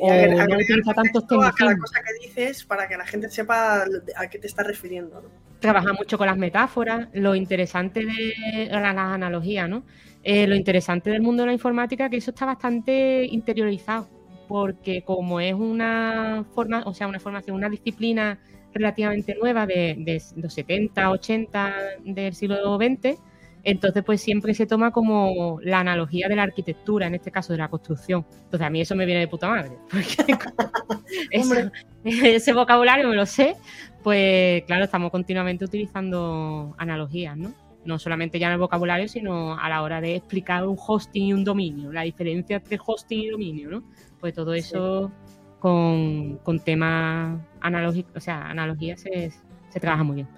O 0.00 0.10
agregar 0.12 0.48
no 0.48 0.56
utiliza 0.56 0.92
tantos 0.92 1.22
a 1.24 1.52
cada 1.52 1.76
cosa 1.78 2.00
que 2.02 2.26
dices 2.26 2.64
para 2.64 2.86
que 2.88 2.96
la 2.98 3.06
gente 3.06 3.30
sepa 3.30 3.84
a 4.16 4.26
qué 4.28 4.38
te 4.38 4.46
estás 4.46 4.66
refiriendo. 4.66 5.20
¿no? 5.22 5.46
trabaja 5.58 5.94
mucho 5.94 6.18
con 6.18 6.26
las 6.26 6.36
metáforas, 6.36 7.08
lo 7.14 7.34
interesante 7.34 8.04
de 8.04 8.68
la- 8.70 8.92
las 8.92 9.14
analogías, 9.14 9.66
¿no? 9.68 9.84
Eh, 10.22 10.46
lo 10.46 10.54
interesante 10.54 11.08
del 11.10 11.22
mundo 11.22 11.42
de 11.44 11.46
la 11.48 11.52
informática 11.54 12.10
que 12.10 12.18
eso 12.18 12.30
está 12.30 12.44
bastante 12.44 13.24
interiorizado, 13.24 14.06
porque 14.46 15.02
como 15.02 15.40
es 15.40 15.54
una 15.54 16.44
forma, 16.54 16.82
o 16.86 16.94
sea, 16.94 17.06
una 17.08 17.20
formación, 17.20 17.56
una 17.56 17.68
disciplina 17.68 18.38
relativamente 18.74 19.34
nueva 19.40 19.66
de, 19.66 19.94
de 19.98 20.22
los 20.36 20.52
70, 20.54 21.10
80 21.10 21.74
del 22.04 22.34
siglo 22.34 22.76
XX, 22.76 23.18
entonces 23.64 24.04
pues 24.04 24.20
siempre 24.20 24.54
se 24.54 24.66
toma 24.66 24.92
como 24.92 25.58
la 25.62 25.80
analogía 25.80 26.28
de 26.28 26.36
la 26.36 26.44
arquitectura, 26.44 27.06
en 27.08 27.14
este 27.16 27.30
caso 27.32 27.52
de 27.52 27.58
la 27.58 27.68
construcción. 27.68 28.24
Entonces 28.44 28.60
a 28.66 28.70
mí 28.70 28.80
eso 28.80 28.94
me 28.94 29.06
viene 29.06 29.20
de 29.20 29.28
puta 29.28 29.48
madre, 29.48 29.72
porque 29.90 30.36
eso- 31.30 31.70
ese 32.04 32.52
vocabulario 32.52 33.08
me 33.08 33.16
lo 33.16 33.26
sé, 33.26 33.56
pues 34.02 34.62
claro, 34.64 34.84
estamos 34.84 35.10
continuamente 35.10 35.64
utilizando 35.64 36.74
analogías, 36.78 37.36
¿no? 37.36 37.52
No 37.84 37.98
solamente 37.98 38.38
ya 38.38 38.48
en 38.48 38.54
el 38.54 38.58
vocabulario, 38.58 39.06
sino 39.08 39.58
a 39.58 39.68
la 39.68 39.82
hora 39.82 40.00
de 40.00 40.16
explicar 40.16 40.66
un 40.66 40.76
hosting 40.78 41.24
y 41.26 41.32
un 41.32 41.44
dominio, 41.44 41.92
la 41.92 42.02
diferencia 42.02 42.56
entre 42.56 42.78
hosting 42.84 43.20
y 43.20 43.28
dominio, 43.28 43.70
¿no? 43.70 43.84
Pues 44.26 44.34
todo 44.34 44.54
eso 44.54 45.12
con, 45.60 46.38
con 46.38 46.58
temas 46.58 47.40
analógicos, 47.60 48.16
o 48.16 48.20
sea, 48.20 48.50
analogías 48.50 49.00
se, 49.00 49.30
se 49.68 49.78
trabaja 49.78 50.02
muy 50.02 50.16
bien. 50.16 50.28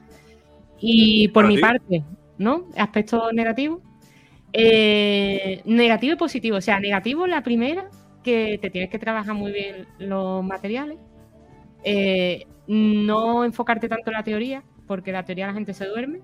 Y 0.79 1.29
por 1.29 1.45
¿Para 1.45 1.49
mi 1.49 1.55
ti? 1.55 1.61
parte, 1.63 2.05
¿no? 2.37 2.67
Aspectos 2.77 3.33
negativos. 3.33 3.81
Eh, 4.53 5.63
negativo 5.65 6.13
y 6.13 6.17
positivo. 6.17 6.59
O 6.59 6.61
sea, 6.61 6.79
negativo 6.81 7.27
la 7.27 7.43
primera, 7.43 7.89
que 8.23 8.59
te 8.61 8.69
tienes 8.69 8.91
que 8.91 8.99
trabajar 8.99 9.35
muy 9.35 9.53
bien 9.53 9.87
los 9.99 10.45
materiales. 10.45 10.99
Eh, 11.83 12.47
no 12.67 13.43
enfocarte 13.43 13.89
tanto 13.89 14.11
en 14.11 14.17
la 14.19 14.23
teoría, 14.23 14.63
porque 14.87 15.13
la 15.13 15.25
teoría 15.25 15.47
la 15.47 15.55
gente 15.55 15.73
se 15.73 15.87
duerme. 15.87 16.21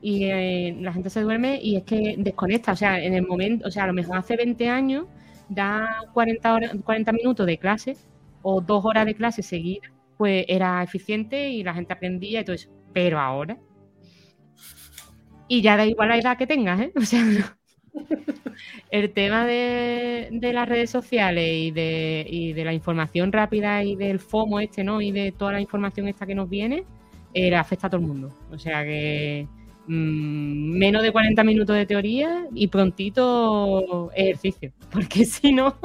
Y 0.00 0.26
eh, 0.26 0.76
la 0.80 0.92
gente 0.92 1.10
se 1.10 1.22
duerme 1.22 1.58
y 1.60 1.74
es 1.74 1.82
que 1.82 2.14
desconecta. 2.18 2.70
O 2.70 2.76
sea, 2.76 3.02
en 3.02 3.14
el 3.14 3.26
momento, 3.26 3.66
o 3.66 3.70
sea, 3.72 3.82
a 3.82 3.88
lo 3.88 3.94
mejor 3.94 4.16
hace 4.16 4.36
20 4.36 4.68
años 4.68 5.06
da 5.48 6.00
40, 6.12 6.54
horas, 6.54 6.72
40 6.84 7.12
minutos 7.12 7.46
de 7.46 7.58
clase 7.58 7.96
o 8.42 8.60
dos 8.60 8.84
horas 8.84 9.06
de 9.06 9.14
clase 9.14 9.42
seguidas, 9.42 9.90
pues 10.16 10.44
era 10.48 10.82
eficiente 10.82 11.48
y 11.50 11.62
la 11.62 11.74
gente 11.74 11.92
aprendía 11.92 12.40
y 12.40 12.44
todo 12.44 12.54
eso. 12.54 12.70
Pero 12.92 13.18
ahora. 13.18 13.58
Y 15.48 15.62
ya 15.62 15.76
da 15.76 15.86
igual 15.86 16.08
la 16.08 16.18
edad 16.18 16.38
que 16.38 16.46
tengas, 16.46 16.80
¿eh? 16.80 16.92
O 16.96 17.00
sea, 17.00 17.22
el 18.90 19.12
tema 19.12 19.46
de, 19.46 20.28
de 20.32 20.52
las 20.52 20.68
redes 20.68 20.90
sociales 20.90 21.48
y 21.48 21.70
de, 21.70 22.26
y 22.28 22.52
de 22.52 22.64
la 22.64 22.72
información 22.72 23.32
rápida 23.32 23.82
y 23.84 23.96
del 23.96 24.20
FOMO 24.20 24.60
este, 24.60 24.84
¿no? 24.84 25.00
Y 25.00 25.12
de 25.12 25.32
toda 25.32 25.52
la 25.52 25.60
información 25.60 26.08
esta 26.08 26.26
que 26.26 26.34
nos 26.34 26.48
viene, 26.48 26.84
eh, 27.34 27.54
afecta 27.54 27.88
a 27.88 27.90
todo 27.90 28.00
el 28.00 28.06
mundo. 28.06 28.36
O 28.50 28.58
sea 28.58 28.84
que 28.84 29.48
mm, 29.86 30.78
menos 30.78 31.02
de 31.02 31.12
40 31.12 31.42
minutos 31.44 31.76
de 31.76 31.86
teoría 31.86 32.46
y 32.54 32.68
prontito 32.68 34.10
ejercicio. 34.14 34.72
Porque 34.92 35.24
si 35.24 35.52
no, 35.52 35.76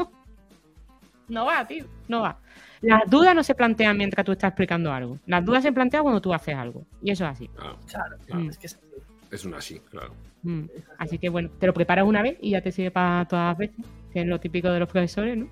no 1.27 1.45
va, 1.45 1.65
tío, 1.67 1.85
no 2.07 2.21
va. 2.21 2.39
Las 2.81 3.09
dudas 3.09 3.35
no 3.35 3.43
se 3.43 3.55
plantean 3.55 3.97
mientras 3.97 4.25
tú 4.25 4.31
estás 4.31 4.49
explicando 4.49 4.91
algo. 4.93 5.17
Las 5.25 5.43
dudas 5.43 5.63
se 5.63 5.71
plantean 5.73 6.03
cuando 6.03 6.21
tú 6.21 6.33
haces 6.33 6.55
algo. 6.55 6.85
Y 7.01 7.12
eso 7.12 7.25
es 7.25 7.31
así. 7.31 7.49
Ah, 7.59 7.75
Claro, 7.88 8.17
Mm. 8.29 8.49
es 8.49 8.57
que 8.57 8.67
es 8.67 8.75
así. 8.75 8.85
es 9.31 9.45
una 9.45 9.57
así, 9.57 9.79
claro. 9.91 10.13
Mm. 10.43 10.63
Así 10.97 11.17
que 11.17 11.27
bueno, 11.29 11.49
te 11.59 11.67
lo 11.67 11.73
preparas 11.73 12.05
una 12.07 12.21
vez 12.21 12.38
y 12.41 12.51
ya 12.51 12.62
te 12.62 12.71
sirve 12.71 12.91
para 12.91 13.25
todas 13.27 13.49
las 13.49 13.57
veces, 13.57 13.85
que 14.13 14.21
es 14.21 14.25
lo 14.27 14.39
típico 14.39 14.69
de 14.69 14.79
los 14.79 14.89
profesores, 14.89 15.38
¿no? 15.38 15.49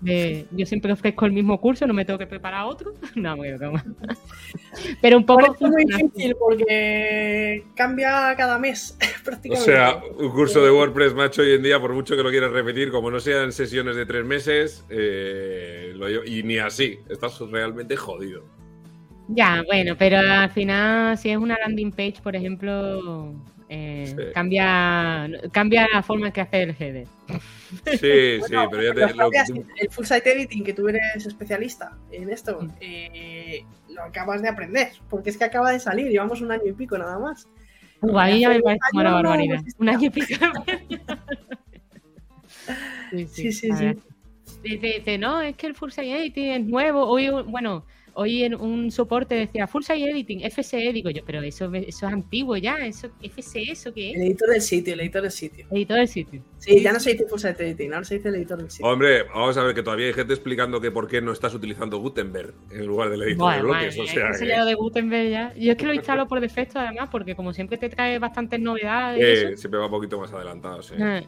De, 0.00 0.46
yo 0.52 0.64
siempre 0.64 0.92
ofrezco 0.92 1.26
el 1.26 1.32
mismo 1.32 1.60
curso, 1.60 1.84
no 1.86 1.92
me 1.92 2.04
tengo 2.04 2.18
que 2.18 2.26
preparar 2.26 2.66
otro. 2.66 2.94
No, 3.16 3.36
me. 3.36 3.56
Pero 5.02 5.16
un 5.16 5.26
poco. 5.26 5.54
es 5.54 5.60
muy 5.60 5.84
difícil 5.84 6.36
porque 6.38 7.64
cambia 7.74 8.34
cada 8.36 8.58
mes 8.58 8.96
O 9.20 9.24
prácticamente. 9.24 9.72
sea, 9.72 10.00
un 10.18 10.30
curso 10.30 10.64
de 10.64 10.70
WordPress, 10.70 11.14
macho, 11.14 11.42
hoy 11.42 11.52
en 11.54 11.62
día, 11.62 11.80
por 11.80 11.92
mucho 11.94 12.16
que 12.16 12.22
lo 12.22 12.30
quieras 12.30 12.52
repetir, 12.52 12.90
como 12.90 13.10
no 13.10 13.18
sean 13.20 13.52
sesiones 13.52 13.96
de 13.96 14.06
tres 14.06 14.24
meses, 14.24 14.84
eh, 14.88 15.92
lo 15.96 16.08
llevo- 16.08 16.24
y 16.24 16.42
ni 16.44 16.58
así, 16.58 16.98
estás 17.08 17.38
realmente 17.40 17.96
jodido. 17.96 18.44
Ya, 19.28 19.62
bueno, 19.66 19.94
pero 19.98 20.18
al 20.18 20.50
final, 20.50 21.18
si 21.18 21.30
es 21.30 21.36
una 21.36 21.58
landing 21.58 21.90
page, 21.90 22.16
por 22.22 22.34
ejemplo, 22.34 23.34
eh, 23.68 24.14
Sí. 24.16 24.22
cambia, 24.34 25.28
cambia 25.52 25.86
la 25.92 26.02
forma 26.02 26.28
en 26.28 26.32
que 26.32 26.40
hace 26.40 26.62
el 26.62 26.70
header. 26.78 27.06
Sí, 28.00 28.38
Bueno, 28.40 28.62
sí, 28.62 28.68
pero 28.70 28.82
ya 28.82 28.94
te. 29.08 29.14
lo- 29.14 29.30
el 29.76 29.90
full 29.90 30.04
site 30.06 30.32
editing, 30.32 30.64
que 30.64 30.72
tú 30.72 30.88
eres 30.88 31.26
especialista 31.26 31.96
en 32.10 32.30
esto, 32.30 32.58
Mm. 32.62 32.70
eh, 32.80 33.64
lo 33.90 34.02
acabas 34.04 34.40
de 34.42 34.48
aprender, 34.48 34.88
porque 35.10 35.28
es 35.30 35.36
que 35.36 35.44
acaba 35.44 35.70
de 35.70 35.80
salir, 35.80 36.08
llevamos 36.08 36.40
un 36.40 36.50
año 36.50 36.66
y 36.66 36.72
pico 36.72 36.96
nada 36.96 37.18
más. 37.18 37.46
Ahí 38.16 38.40
ya 38.40 38.48
me 38.50 38.60
parece 38.60 38.80
un 38.94 39.00
una 39.00 39.12
barbaridad. 39.12 39.58
hemos 39.60 39.74
Un 39.78 39.88
año 39.88 40.06
y 40.06 40.10
pico. 40.10 40.26
Sí, 43.32 43.52
sí, 43.52 43.68
la 43.68 43.76
sí. 43.76 43.84
verdad. 43.84 44.02
Dice, 44.62 44.86
dice, 44.98 45.18
no, 45.18 45.40
es 45.40 45.56
que 45.56 45.66
el 45.66 45.74
Full 45.74 45.90
Site 45.90 46.18
Editing 46.20 46.50
es 46.50 46.64
nuevo. 46.66 47.06
Hoy, 47.06 47.30
bueno, 47.46 47.84
hoy 48.20 48.42
en 48.44 48.54
un 48.54 48.90
soporte 48.90 49.34
decía 49.34 49.66
Full 49.66 49.82
Site 49.82 50.10
Editing, 50.10 50.40
FSE, 50.50 50.92
digo 50.92 51.10
yo, 51.10 51.22
pero 51.24 51.40
eso, 51.42 51.72
eso 51.74 52.06
es 52.06 52.12
antiguo 52.12 52.56
ya, 52.56 52.76
eso, 52.84 53.08
FSE, 53.22 53.62
¿eso 53.70 53.92
qué 53.94 54.10
El 54.10 54.16
es? 54.22 54.26
editor 54.28 54.48
del 54.50 54.60
sitio, 54.60 54.94
el 54.94 55.00
editor 55.00 55.22
del 55.22 55.30
sitio. 55.30 55.66
Editor 55.70 55.96
del 55.98 56.08
sitio. 56.08 56.42
Sí, 56.58 56.82
ya 56.82 56.92
no 56.92 57.00
se 57.00 57.12
dice 57.12 57.26
full 57.28 57.38
site 57.38 57.64
editing, 57.64 57.92
ahora 57.94 58.04
se 58.04 58.16
dice 58.16 58.28
el 58.28 58.34
editor 58.34 58.58
del 58.58 58.70
sitio. 58.70 58.86
Hombre, 58.86 59.22
vamos 59.22 59.56
a 59.56 59.62
ver 59.62 59.74
que 59.74 59.82
todavía 59.82 60.06
hay 60.08 60.12
gente 60.12 60.32
explicando 60.34 60.80
que 60.80 60.90
por 60.90 61.06
qué 61.06 61.20
no 61.22 61.32
estás 61.32 61.54
utilizando 61.54 61.98
Gutenberg 61.98 62.52
en 62.72 62.86
lugar 62.86 63.10
del 63.10 63.22
editor 63.22 63.36
de 63.38 63.42
Bueno, 63.44 63.62
bloques. 63.62 63.96
madre 63.96 64.10
o 64.10 64.12
sea, 64.12 64.30
eso 64.30 64.44
que- 64.44 64.64
de 64.64 64.74
Gutenberg 64.74 65.30
ya. 65.30 65.54
Yo 65.56 65.72
es 65.72 65.78
que 65.78 65.86
lo 65.86 65.94
instalo 65.94 66.26
por 66.26 66.40
defecto 66.40 66.78
además, 66.80 67.08
porque 67.12 67.34
como 67.36 67.52
siempre 67.52 67.78
te 67.78 67.88
trae 67.88 68.18
bastantes 68.18 68.58
novedades. 68.60 69.22
eh, 69.22 69.48
eso. 69.52 69.56
siempre 69.56 69.78
va 69.78 69.86
un 69.86 69.92
poquito 69.92 70.18
más 70.18 70.32
adelantado, 70.32 70.82
sí. 70.82 70.94
Ah, 71.00 71.22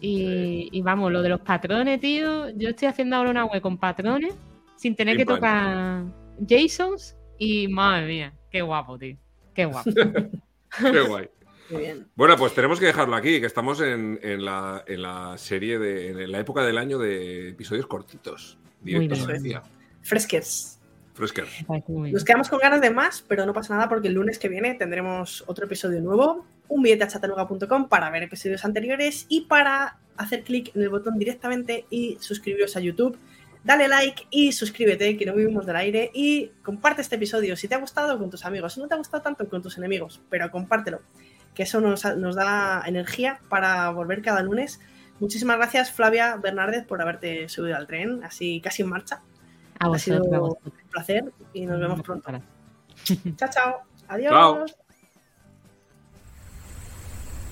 Y, 0.00 0.68
y 0.72 0.82
vamos, 0.82 1.10
lo 1.10 1.22
de 1.22 1.30
los 1.30 1.40
patrones, 1.40 1.98
tío. 2.00 2.50
Yo 2.50 2.68
estoy 2.68 2.86
haciendo 2.88 3.16
ahora 3.16 3.30
una 3.30 3.46
web 3.46 3.60
con 3.62 3.78
patrones 3.78 4.34
sin 4.76 4.94
tener 4.94 5.16
que 5.16 5.24
tocar 5.24 6.04
JSONs. 6.40 7.16
Y 7.38 7.68
madre 7.68 8.06
mía, 8.06 8.34
qué 8.50 8.62
guapo, 8.62 8.98
tío. 8.98 9.16
Qué 9.54 9.66
guapo. 9.66 9.90
Qué 10.78 11.00
guay. 11.00 11.28
Muy 11.70 11.80
bien. 11.80 12.06
Bueno, 12.14 12.36
pues 12.36 12.54
tenemos 12.54 12.78
que 12.78 12.86
dejarlo 12.86 13.16
aquí, 13.16 13.40
que 13.40 13.46
estamos 13.46 13.80
en, 13.80 14.18
en 14.22 14.44
la, 14.44 14.84
en 14.86 15.02
la 15.02 15.36
serie 15.38 15.78
de. 15.78 16.24
en 16.24 16.32
la 16.32 16.38
época 16.38 16.64
del 16.64 16.78
año 16.78 16.98
de 16.98 17.50
episodios 17.50 17.86
cortitos. 17.86 18.58
Directos 18.82 19.26
muy 21.88 21.98
bien. 22.02 22.12
Nos 22.12 22.24
quedamos 22.24 22.48
con 22.48 22.58
ganas 22.58 22.80
de 22.82 22.90
más, 22.90 23.24
pero 23.26 23.46
no 23.46 23.54
pasa 23.54 23.74
nada 23.74 23.88
porque 23.88 24.08
el 24.08 24.14
lunes 24.14 24.38
que 24.38 24.48
viene 24.48 24.74
tendremos 24.74 25.44
otro 25.46 25.64
episodio 25.64 26.00
nuevo, 26.02 26.44
un 26.68 26.82
billete 26.82 27.04
a 27.04 27.08
chatanuga.com 27.08 27.88
para 27.88 28.10
ver 28.10 28.24
episodios 28.24 28.64
anteriores 28.66 29.24
y 29.30 29.42
para 29.42 29.98
hacer 30.18 30.44
clic 30.44 30.76
en 30.76 30.82
el 30.82 30.90
botón 30.90 31.18
directamente 31.18 31.86
y 31.88 32.18
suscribiros 32.20 32.76
a 32.76 32.80
YouTube. 32.80 33.16
Dale 33.66 33.88
like 33.88 34.28
y 34.30 34.52
suscríbete, 34.52 35.16
que 35.16 35.26
no 35.26 35.34
vivimos 35.34 35.66
del 35.66 35.74
aire, 35.74 36.12
y 36.14 36.52
comparte 36.62 37.02
este 37.02 37.16
episodio 37.16 37.56
si 37.56 37.66
te 37.66 37.74
ha 37.74 37.78
gustado 37.78 38.16
con 38.16 38.30
tus 38.30 38.44
amigos, 38.44 38.74
si 38.74 38.80
no 38.80 38.86
te 38.86 38.94
ha 38.94 38.96
gustado 38.96 39.24
tanto 39.24 39.48
con 39.48 39.60
tus 39.60 39.76
enemigos, 39.76 40.20
pero 40.30 40.48
compártelo, 40.52 41.00
que 41.52 41.64
eso 41.64 41.80
nos, 41.80 42.04
nos 42.16 42.36
da 42.36 42.84
energía 42.86 43.40
para 43.48 43.90
volver 43.90 44.22
cada 44.22 44.40
lunes. 44.40 44.78
Muchísimas 45.18 45.56
gracias 45.56 45.90
Flavia 45.90 46.36
Bernárdez 46.36 46.86
por 46.86 47.02
haberte 47.02 47.48
subido 47.48 47.76
al 47.76 47.88
tren, 47.88 48.22
así 48.22 48.60
casi 48.60 48.82
en 48.82 48.88
marcha. 48.88 49.22
A 49.80 49.88
Ha 49.88 49.98
sido 49.98 50.20
vosotros, 50.20 50.72
un 50.84 50.88
placer 50.88 51.32
y 51.52 51.66
nos 51.66 51.80
vemos 51.80 52.02
pronto. 52.02 52.30
Chao, 53.36 53.50
chao. 53.50 53.80
Adiós. 54.06 54.30
Chao. 54.32 54.85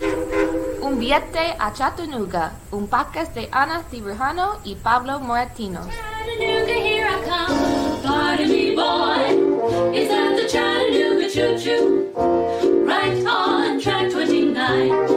Un 0.01 0.99
viete 0.99 1.55
a 1.59 1.73
Chattanooga, 1.73 2.53
un 2.73 2.89
podcast 2.89 3.35
de 3.35 3.49
Ana 3.53 3.83
Cirujano 3.91 4.59
y 4.65 4.75
Pablo 4.75 5.21
Moratino. 5.21 5.81
Chattanooga, 5.87 6.75
here 6.75 7.07
I 7.07 7.23
come, 7.25 8.03
pardon 8.03 8.49
me, 8.49 8.75
boy. 8.75 9.95
Is 9.95 10.09
that 10.09 10.37
the 10.37 10.49
Chattanooga 10.49 11.29
choo-choo? 11.31 12.85
Right 12.87 13.25
on 13.27 13.81
track 13.81 14.11
29. 14.11 15.14